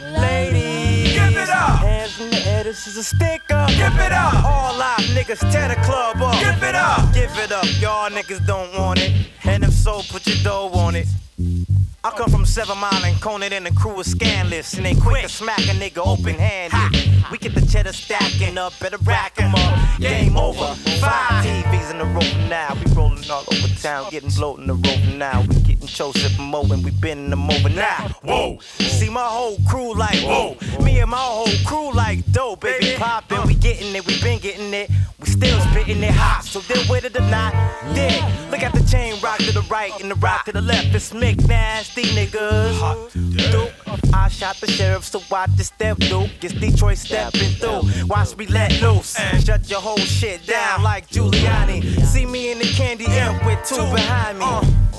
[0.00, 1.80] Ladies, give it up.
[1.80, 3.68] Hands in the air, this is a stick up.
[3.70, 4.44] Give it up.
[4.44, 6.38] All live niggas tear the club up.
[6.40, 7.12] Give it up.
[7.12, 7.66] Give it up.
[7.80, 9.12] Y'all niggas don't want it.
[9.44, 11.06] And if so, put your dough on it.
[12.04, 14.74] I come from Seven Mile and Conant and the crew is scanless.
[14.74, 17.12] And they quick to smack a nigga open handed.
[17.30, 20.00] We get the cheddar stacking up, better rack 'em up.
[20.00, 20.74] Game over.
[21.00, 22.74] Five TVs in the row now.
[22.74, 25.42] We rolling all over town, getting bloated in the road now.
[25.42, 25.56] We
[25.86, 28.08] Joseph and Mo and we bending them over now.
[28.22, 28.58] Whoa.
[28.78, 30.56] See my whole crew like whoa.
[30.82, 33.46] Me and my whole crew like dope, baby poppin'.
[33.46, 34.90] We getting it, we been getting it.
[35.20, 37.52] We still spitting it hot, so then with it or not,
[37.94, 38.22] dig.
[38.50, 40.94] Look at the chain rock to the right and the rock to the left.
[40.94, 43.12] It's Mick nasty niggas.
[43.50, 43.72] Duke,
[44.14, 46.30] I shot the sheriff, so watch the step, Duke.
[46.42, 48.06] It's Detroit stepping through.
[48.06, 49.16] Watch me let loose.
[49.44, 52.00] Shut your whole shit down like Giuliani.
[52.04, 54.46] See me in the candy M with two behind me.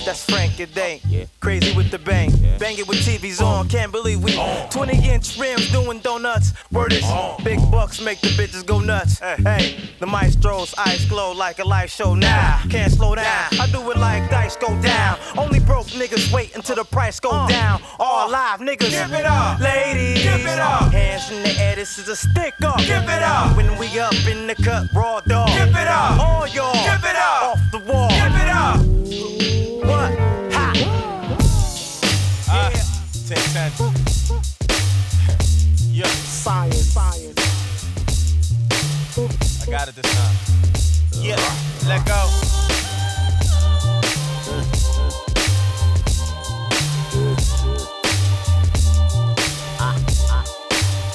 [0.06, 1.30] That's Frank and Dank.
[1.40, 2.32] Crazy with the bang.
[2.60, 3.66] Bang it with TVs on.
[3.66, 3.70] Uh.
[3.70, 4.68] Can't believe we uh.
[4.70, 6.54] 20 inch rims doing donuts.
[6.72, 7.36] Word is uh.
[7.44, 9.20] big bucks make the bitches go nuts.
[9.20, 9.90] Hey, hey.
[10.00, 12.62] the maestro's eyes glow like a live show now.
[12.70, 13.48] Can't slow down.
[13.60, 15.18] I do it like dice go down.
[15.38, 17.82] Only broke niggas wait until the price go down.
[18.00, 18.90] All live niggas.
[18.90, 19.60] Give it up.
[19.60, 20.24] Ladies.
[20.24, 20.92] Give it up.
[20.92, 22.80] Hands in the air, this is a stick up.
[22.80, 23.56] Give it up.
[23.56, 25.50] When we up in the cut, raw dog.
[25.50, 26.20] Give it up.
[26.20, 26.74] All y'all.
[26.74, 27.44] Give it up.
[27.44, 28.10] Off the wall.
[28.10, 28.80] Give it up.
[29.88, 30.39] What?
[32.48, 32.72] Ah,
[33.28, 33.72] 10 10.
[36.06, 36.96] Science.
[39.62, 40.36] I got it this time.
[41.22, 41.36] Yeah,
[41.88, 42.30] let go.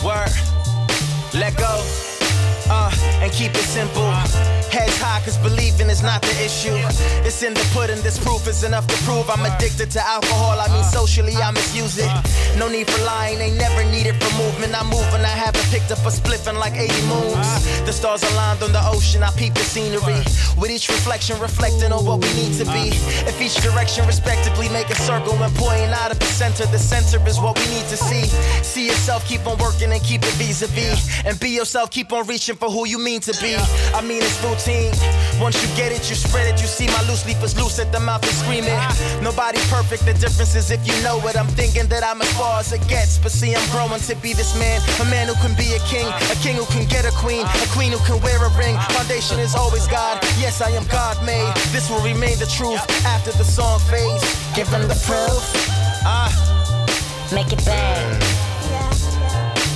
[0.04, 0.32] Word.
[1.32, 1.82] Let go.
[2.68, 2.90] Uh,
[3.22, 4.53] and keep it simple.
[4.74, 6.74] Heads high, cause believing is not the issue.
[7.22, 10.58] It's in the pudding, this proof is enough to prove I'm addicted to alcohol.
[10.58, 12.10] I mean, socially, I misuse it.
[12.58, 14.74] No need for lying, ain't never needed for movement.
[14.74, 17.46] I'm moving, I haven't picked up a spliffing like 80 moons.
[17.86, 20.18] The stars aligned on the ocean, I peep the scenery.
[20.58, 22.90] With each reflection reflecting on what we need to be.
[23.30, 27.22] If each direction respectively make a circle and pointing out at the center, the center
[27.28, 28.26] is what we need to see.
[28.66, 30.98] See yourself, keep on working and keep it vis a vis.
[31.24, 33.54] And be yourself, keep on reaching for who you mean to be.
[33.94, 34.92] I mean, it's routine.
[35.40, 36.60] Once you get it, you spread it.
[36.60, 38.78] You see my loose leaf is loose at the mouth and screaming.
[39.22, 41.36] Nobody perfect, the difference is if you know it.
[41.36, 43.18] I'm thinking that I'm as far as it gets.
[43.18, 44.80] But see, I'm growing to be this man.
[45.00, 47.68] A man who can be a king, a king who can get a queen, a
[47.72, 48.76] queen who can wear a ring.
[48.94, 50.22] Foundation is always God.
[50.38, 51.52] Yes, I am God made.
[51.72, 54.24] This will remain the truth after the song fades.
[54.54, 55.42] Give them the proof.
[56.06, 56.30] Ah.
[57.32, 58.20] Make it bang.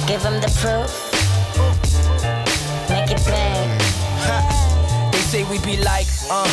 [0.06, 1.07] Give them the proof.
[5.28, 6.48] Say we be like, uh,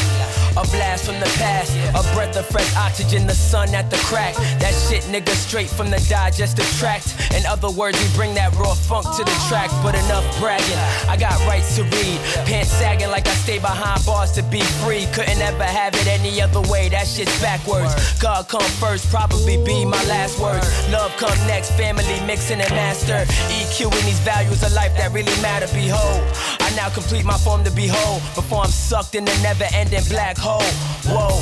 [0.57, 4.35] a blast from the past, a breath of fresh oxygen, the sun at the crack.
[4.59, 7.15] That shit, nigga, straight from the digestive tract.
[7.33, 10.79] In other words, we bring that raw funk to the track, but enough bragging.
[11.07, 12.19] I got rights to read.
[12.43, 15.07] Pants sagging like I stay behind bars to be free.
[15.15, 16.89] Couldn't ever have it any other way.
[16.89, 17.95] That shit's backwards.
[18.19, 20.67] God come first, probably be my last words.
[20.91, 23.23] Love come next, family mixing and master.
[23.55, 25.67] EQing these values of life that really matter.
[25.71, 26.23] Behold,
[26.59, 30.39] I now complete my form to behold before I'm sucked in the never ending black
[30.39, 30.65] hole.
[31.05, 31.37] Whoa,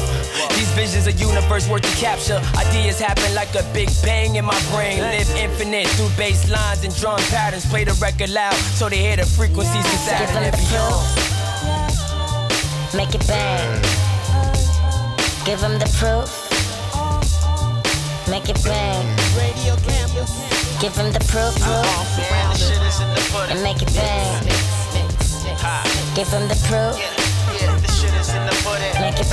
[0.59, 2.35] these visions of universe worth to capture.
[2.59, 4.99] Ideas happen like a big bang in my brain.
[4.99, 7.65] Live infinite through bass lines and drum patterns.
[7.67, 10.99] Play the record loud so they hear the frequencies to Give them and the beyond.
[11.63, 12.93] proof.
[12.93, 13.81] Make it bang.
[15.45, 16.27] Give them the proof.
[18.27, 19.07] Make it bang.
[19.39, 20.27] Radio campus.
[20.81, 21.87] Give them the proof, proof.
[23.49, 24.43] And make it bang.
[26.15, 26.95] Give them the proof.
[28.99, 29.25] Make it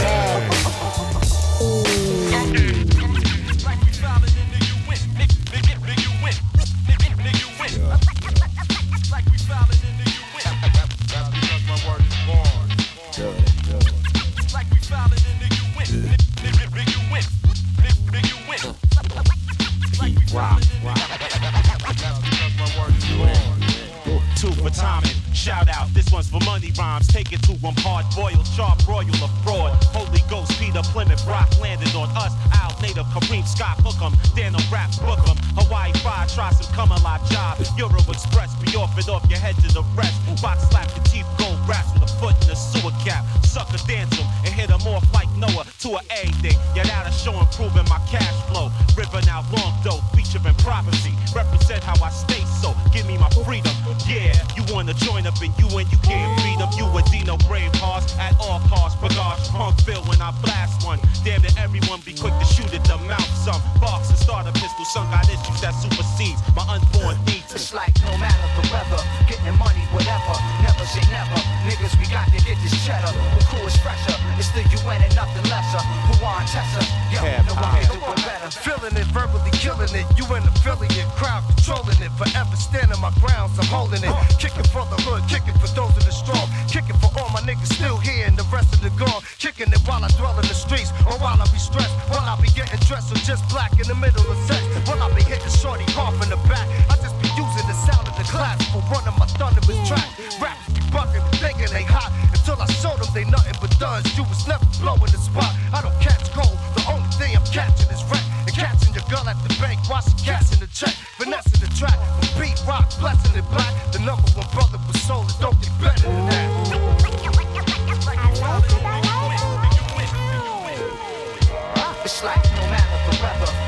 [122.22, 123.59] Like no matter the weather.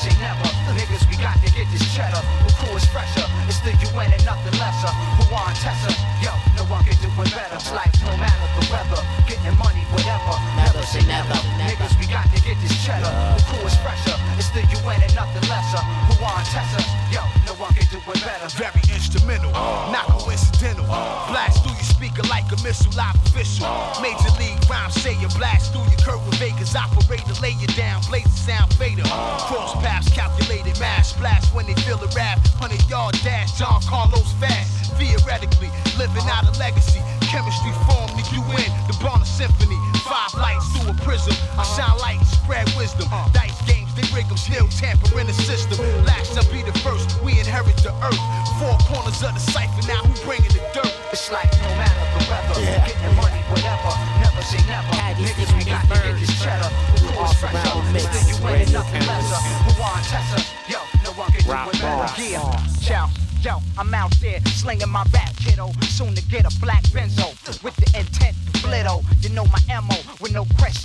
[0.00, 0.48] Never say never.
[0.72, 2.24] Niggas, we got to get this cheddar.
[2.48, 3.26] The crew is fresher.
[3.44, 4.88] It's the UN and nothing lesser.
[4.88, 5.92] Who on Tessa?
[6.24, 7.60] Yo, no one can do it better.
[7.60, 8.96] It's like no matter the weather,
[9.28, 10.40] getting money, whatever.
[10.56, 11.36] Never say never.
[11.60, 13.12] Niggas, we got to get this cheddar.
[13.36, 14.16] The crew is fresher.
[14.40, 15.84] It's the UN and nothing lesser.
[16.08, 16.80] Who on Tessa?
[17.12, 18.48] Yo, no one can do it better.
[18.56, 19.52] Very instrumental,
[19.92, 20.86] not coincidental.
[21.28, 23.68] Blast through your speaker like a missile, live official.
[24.00, 28.00] Major league rhyme, say you blast through your curve with Vegas operator, lay you down,
[28.08, 29.04] blaze the sound fader.
[29.50, 32.38] Cross paths, calculated mass splash when they feel the rap.
[32.62, 34.94] 100 yard dash, John Carlos fast.
[34.94, 37.00] Theoretically, living out a legacy.
[37.26, 39.78] Chemistry formed the UN, the Bonner Symphony.
[40.06, 41.34] Five lights through a prism.
[41.58, 43.08] I shine light spread wisdom.
[43.32, 45.78] Dice games, they rig 'em, still tamper in the system.
[46.04, 48.22] Last to be the first, we inherit the earth.
[48.58, 50.99] Four corners of the cipher, now who bringing the dirt?
[51.12, 52.54] It's like no matter the weather,
[52.86, 53.90] getting money, whatever.
[54.22, 54.94] Never say never.
[55.18, 56.70] Niggas, we got to get this cheddar.
[56.94, 57.82] The crew is fresher.
[57.90, 59.42] The UN and nothing lesser.
[59.66, 60.38] Who on Tessa?
[60.70, 62.22] Yo, no one can do it better.
[62.22, 62.46] Yeah,
[62.86, 63.10] yo.
[63.42, 65.72] Yo, I'm out there slinging my rap kiddo.
[65.82, 67.34] Soon to get a black benzo
[67.64, 69.04] with the intent to blitto.
[69.22, 70.80] You know my MO with no question.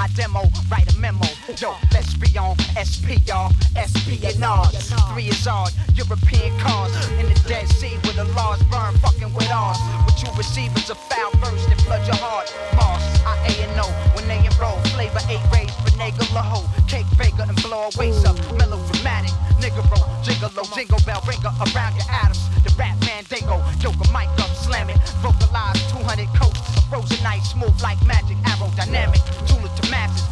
[0.00, 1.26] I demo, write a memo.
[1.58, 3.52] Yo, let's be on SP, y'all.
[3.76, 4.74] espionage.
[5.12, 5.72] Three is odd.
[5.94, 9.78] European cars in the Dead Sea with the laws burn fucking with ours.
[10.06, 12.46] What you receive is a foul verse that flood your heart.
[12.76, 14.78] Mars, I A and O when they enroll.
[14.94, 16.68] Flavor eight rays, finagle a hoe.
[16.86, 18.36] Cake baker and blow a waist up.
[18.56, 20.06] Melodramatic, nigga roll.
[20.22, 22.48] Gigolo, jingle bell ringer around your atoms.
[22.62, 22.96] The rap
[23.30, 24.98] Dago, yoke a mic up, slam it.
[25.22, 26.59] Vocalize 200 coats.
[26.90, 29.22] Frozen ice, smooth like magic, aerodynamic.
[29.46, 30.26] Tool it to masses,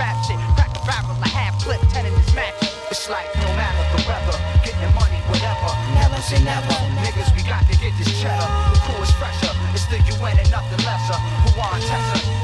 [0.00, 0.40] rap shit.
[0.56, 1.12] Crack barrel,
[1.60, 2.56] clip, 10 in this match.
[2.90, 5.68] It's like no matter the weather, getting money, whatever.
[6.00, 6.72] Never say never.
[7.04, 8.48] Niggas, we got to get this cheddar.
[8.72, 9.52] The crew is fresher.
[9.76, 11.20] It's the UN and nothing lesser.
[11.44, 12.39] Who on Tessa?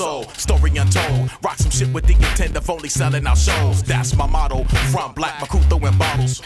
[0.00, 0.24] Soul.
[0.46, 1.30] Story untold.
[1.42, 3.82] Rock some shit with the intent of only selling our shows.
[3.82, 4.64] That's my motto.
[4.92, 6.40] From Black Macu throwing bottles.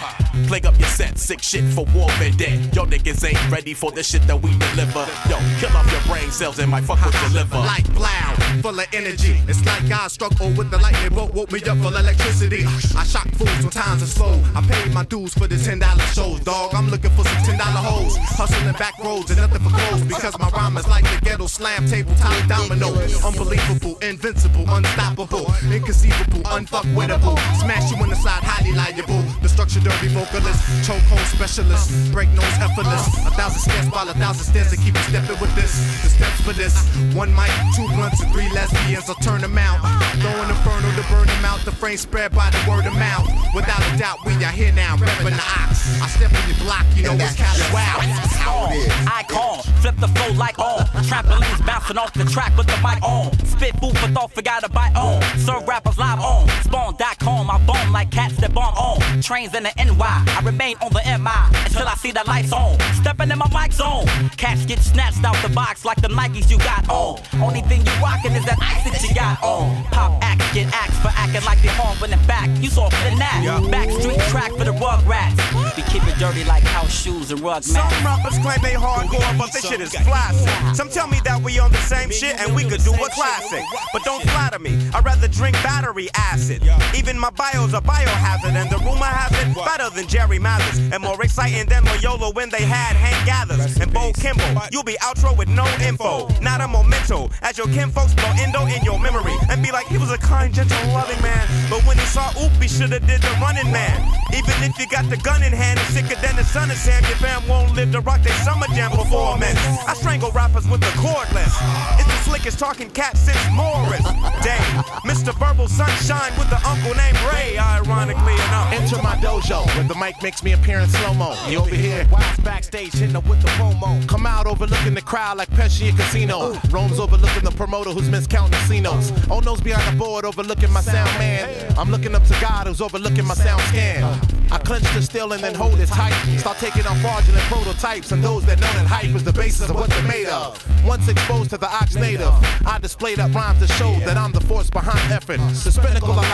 [0.49, 1.17] Plague up your set.
[1.19, 2.75] Sick shit for war and dead.
[2.75, 5.07] Yo niggas ain't ready for the shit that we deliver.
[5.31, 7.59] Yo, kill off your brain cells and my fuck with your liver.
[7.59, 9.41] Like loud, full of energy.
[9.49, 12.65] It's like I struggle with the lightning bolt, woke me up full of electricity.
[12.97, 14.41] I shock fools when times are slow.
[14.55, 16.75] I paid my dues for the ten dollar shows, dog.
[16.75, 20.39] I'm looking for some ten dollar hoes, hustling back roads and nothing for clothes because
[20.39, 22.93] my rhyme is like the ghetto slam table top domino.
[23.25, 27.39] Unbelievable, invincible, unstoppable, inconceivable, unfuckwittable.
[27.61, 29.23] Smash you in the side, highly liable.
[29.43, 33.07] The structure dirty vocalist, chokehold specialist, break nose effortless.
[33.27, 35.73] A thousand steps while a thousand stairs to keep stepping with this.
[36.03, 36.75] The steps for this.
[37.15, 39.09] One mic, two blunts, and three lesbians.
[39.09, 39.81] I'll turn them out.
[40.21, 41.61] Throwing inferno to burn them out.
[41.65, 43.29] The frame spread by the word of mouth.
[43.55, 46.01] Without a doubt, we are here now, repping the ox.
[46.03, 48.03] I step in your block, you know it's kind of wow.
[48.35, 48.93] How it is.
[49.07, 50.87] I call, flip the flow like on.
[51.07, 53.33] Trampolines bouncing off the track with the mic on.
[53.47, 55.23] Spit food for thought, forgot to bite on.
[55.39, 56.49] Serve rappers live on.
[56.75, 59.23] Spawn.com, I bomb like cats that bomb on.
[59.23, 62.81] Trains in the NY, I remain on the MI until I see the lights on.
[62.95, 64.07] Stepping in my mic zone.
[64.37, 67.21] Cats get snatched out the box like the Nikes you got on.
[67.41, 69.85] Only thing you rockin' is that ice that you got on.
[69.93, 72.51] Pop acts get axed for acting like they home in the back.
[72.61, 73.43] You saw for that.
[73.71, 75.39] Backstreet track for the rug rats.
[75.77, 79.53] We keep it dirty like house shoes and rug Some rappers claim they hardcore, but
[79.53, 80.51] this shit is classic.
[80.75, 83.63] Some tell me that we on the same shit and we could do a classic.
[83.93, 86.64] But don't flatter me, I'd rather drink battery acid.
[86.97, 90.79] Even my bio's a biohazard, and the rumor has it better than Jerry Mathers.
[90.93, 93.77] And more exciting than Loyola when they had Hank Gathers.
[93.81, 97.31] And Bo Kimble, you'll be outro with no info, not a memento.
[97.43, 99.35] As your kinfolks blow endo in your memory.
[99.51, 101.47] And be like, he was a kind, gentle, loving man.
[101.69, 104.01] But when he saw Oop, he should've did the running man.
[104.33, 107.03] Even if you got the gun in hand and sicker than the son of Sam,
[107.05, 109.59] your fam won't live to rock their summer jam performance.
[109.87, 111.55] I strangle rappers with the cordless.
[111.99, 114.03] It's the slickest talking cat since Morris.
[114.43, 115.35] Dang, Mr.
[115.35, 118.73] Verbal Sunshine with the uncle named Ray, ironically enough.
[118.73, 121.37] Enter my dojo where the mic makes me appear in slow mo.
[121.49, 122.07] You over here?
[122.11, 124.07] Wild backstage hitting up with the promo.
[124.09, 126.59] Come out overlooking the crowd like Pesci at Casino.
[126.71, 129.13] Rome's overlooking the promoter who's miscounting casinos.
[129.31, 131.75] Oh no's behind the board overlooking my sound man.
[131.79, 134.05] I'm looking up to God who's overlooking my sound scan.
[134.51, 136.15] I clench the steel and then hold it tight.
[136.39, 139.77] Start taking on fraudulent prototypes and those that know that hype is the basis of
[139.77, 140.59] what they're made of.
[140.85, 142.33] Once exposed to the ox native,
[142.67, 145.39] I displayed up rhymes to show that I'm the force behind effort.
[145.39, 146.25] The pinnacle of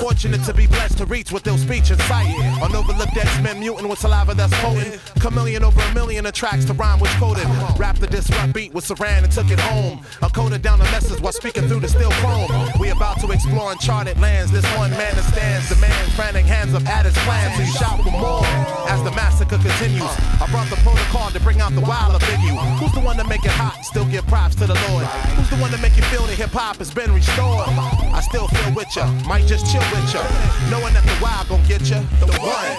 [0.00, 2.32] Fortunate to be blessed to reach with their speech and sight.
[2.62, 5.00] On overlooked X-Men mutant with saliva that's potent.
[5.20, 7.44] Chameleon over a million of tracks to rhyme which coded.
[7.76, 10.00] Rap the disrupt beat with Saran and took it home.
[10.22, 12.48] I coded down the message while speaking through the steel chrome.
[12.78, 14.52] We about to explore uncharted lands.
[14.52, 17.58] This one man that stands demands frantic hands up at his plans.
[17.58, 18.46] You shout for more
[18.88, 20.14] as the massacre continues.
[20.40, 22.54] I brought the protocol to bring out the wilder in you.
[22.78, 23.84] Who's the one to make it hot?
[23.84, 25.04] Still give props to the Lord.
[25.34, 27.68] Who's the one to make you feel that hip hop has been restored?
[27.68, 30.20] I still feel with ya, might just chill with ya.
[30.68, 32.02] Knowing that the wild gon' get ya.
[32.20, 32.76] The one.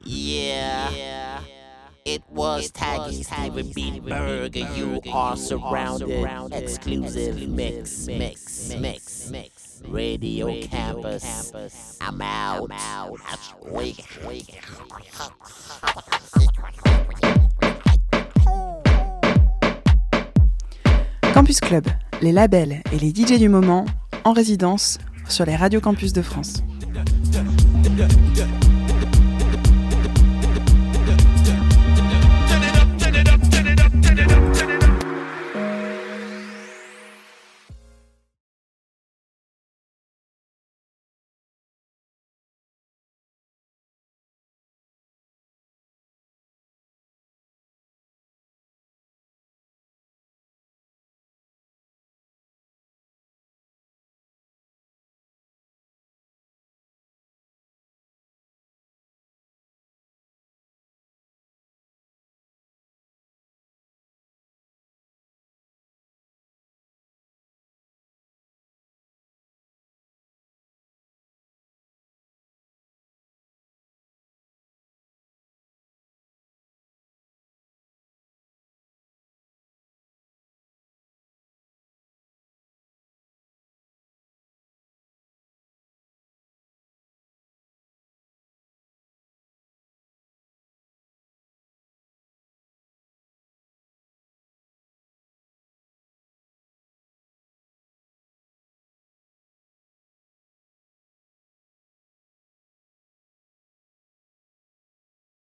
[0.00, 1.40] Yeah.
[2.06, 4.60] It was Taggy Steven Beat Burger.
[4.74, 6.54] You are surrounded.
[6.54, 9.82] Exclusive mix, mix, mix, mix.
[9.88, 11.98] Radio Campus.
[12.00, 12.70] I'm out.
[13.62, 14.58] Wake, wake.
[21.34, 21.86] Campus Club,
[22.22, 23.84] les labels et les DJ du moment
[24.24, 24.98] en résidence
[25.28, 26.62] sur les radios campus de France.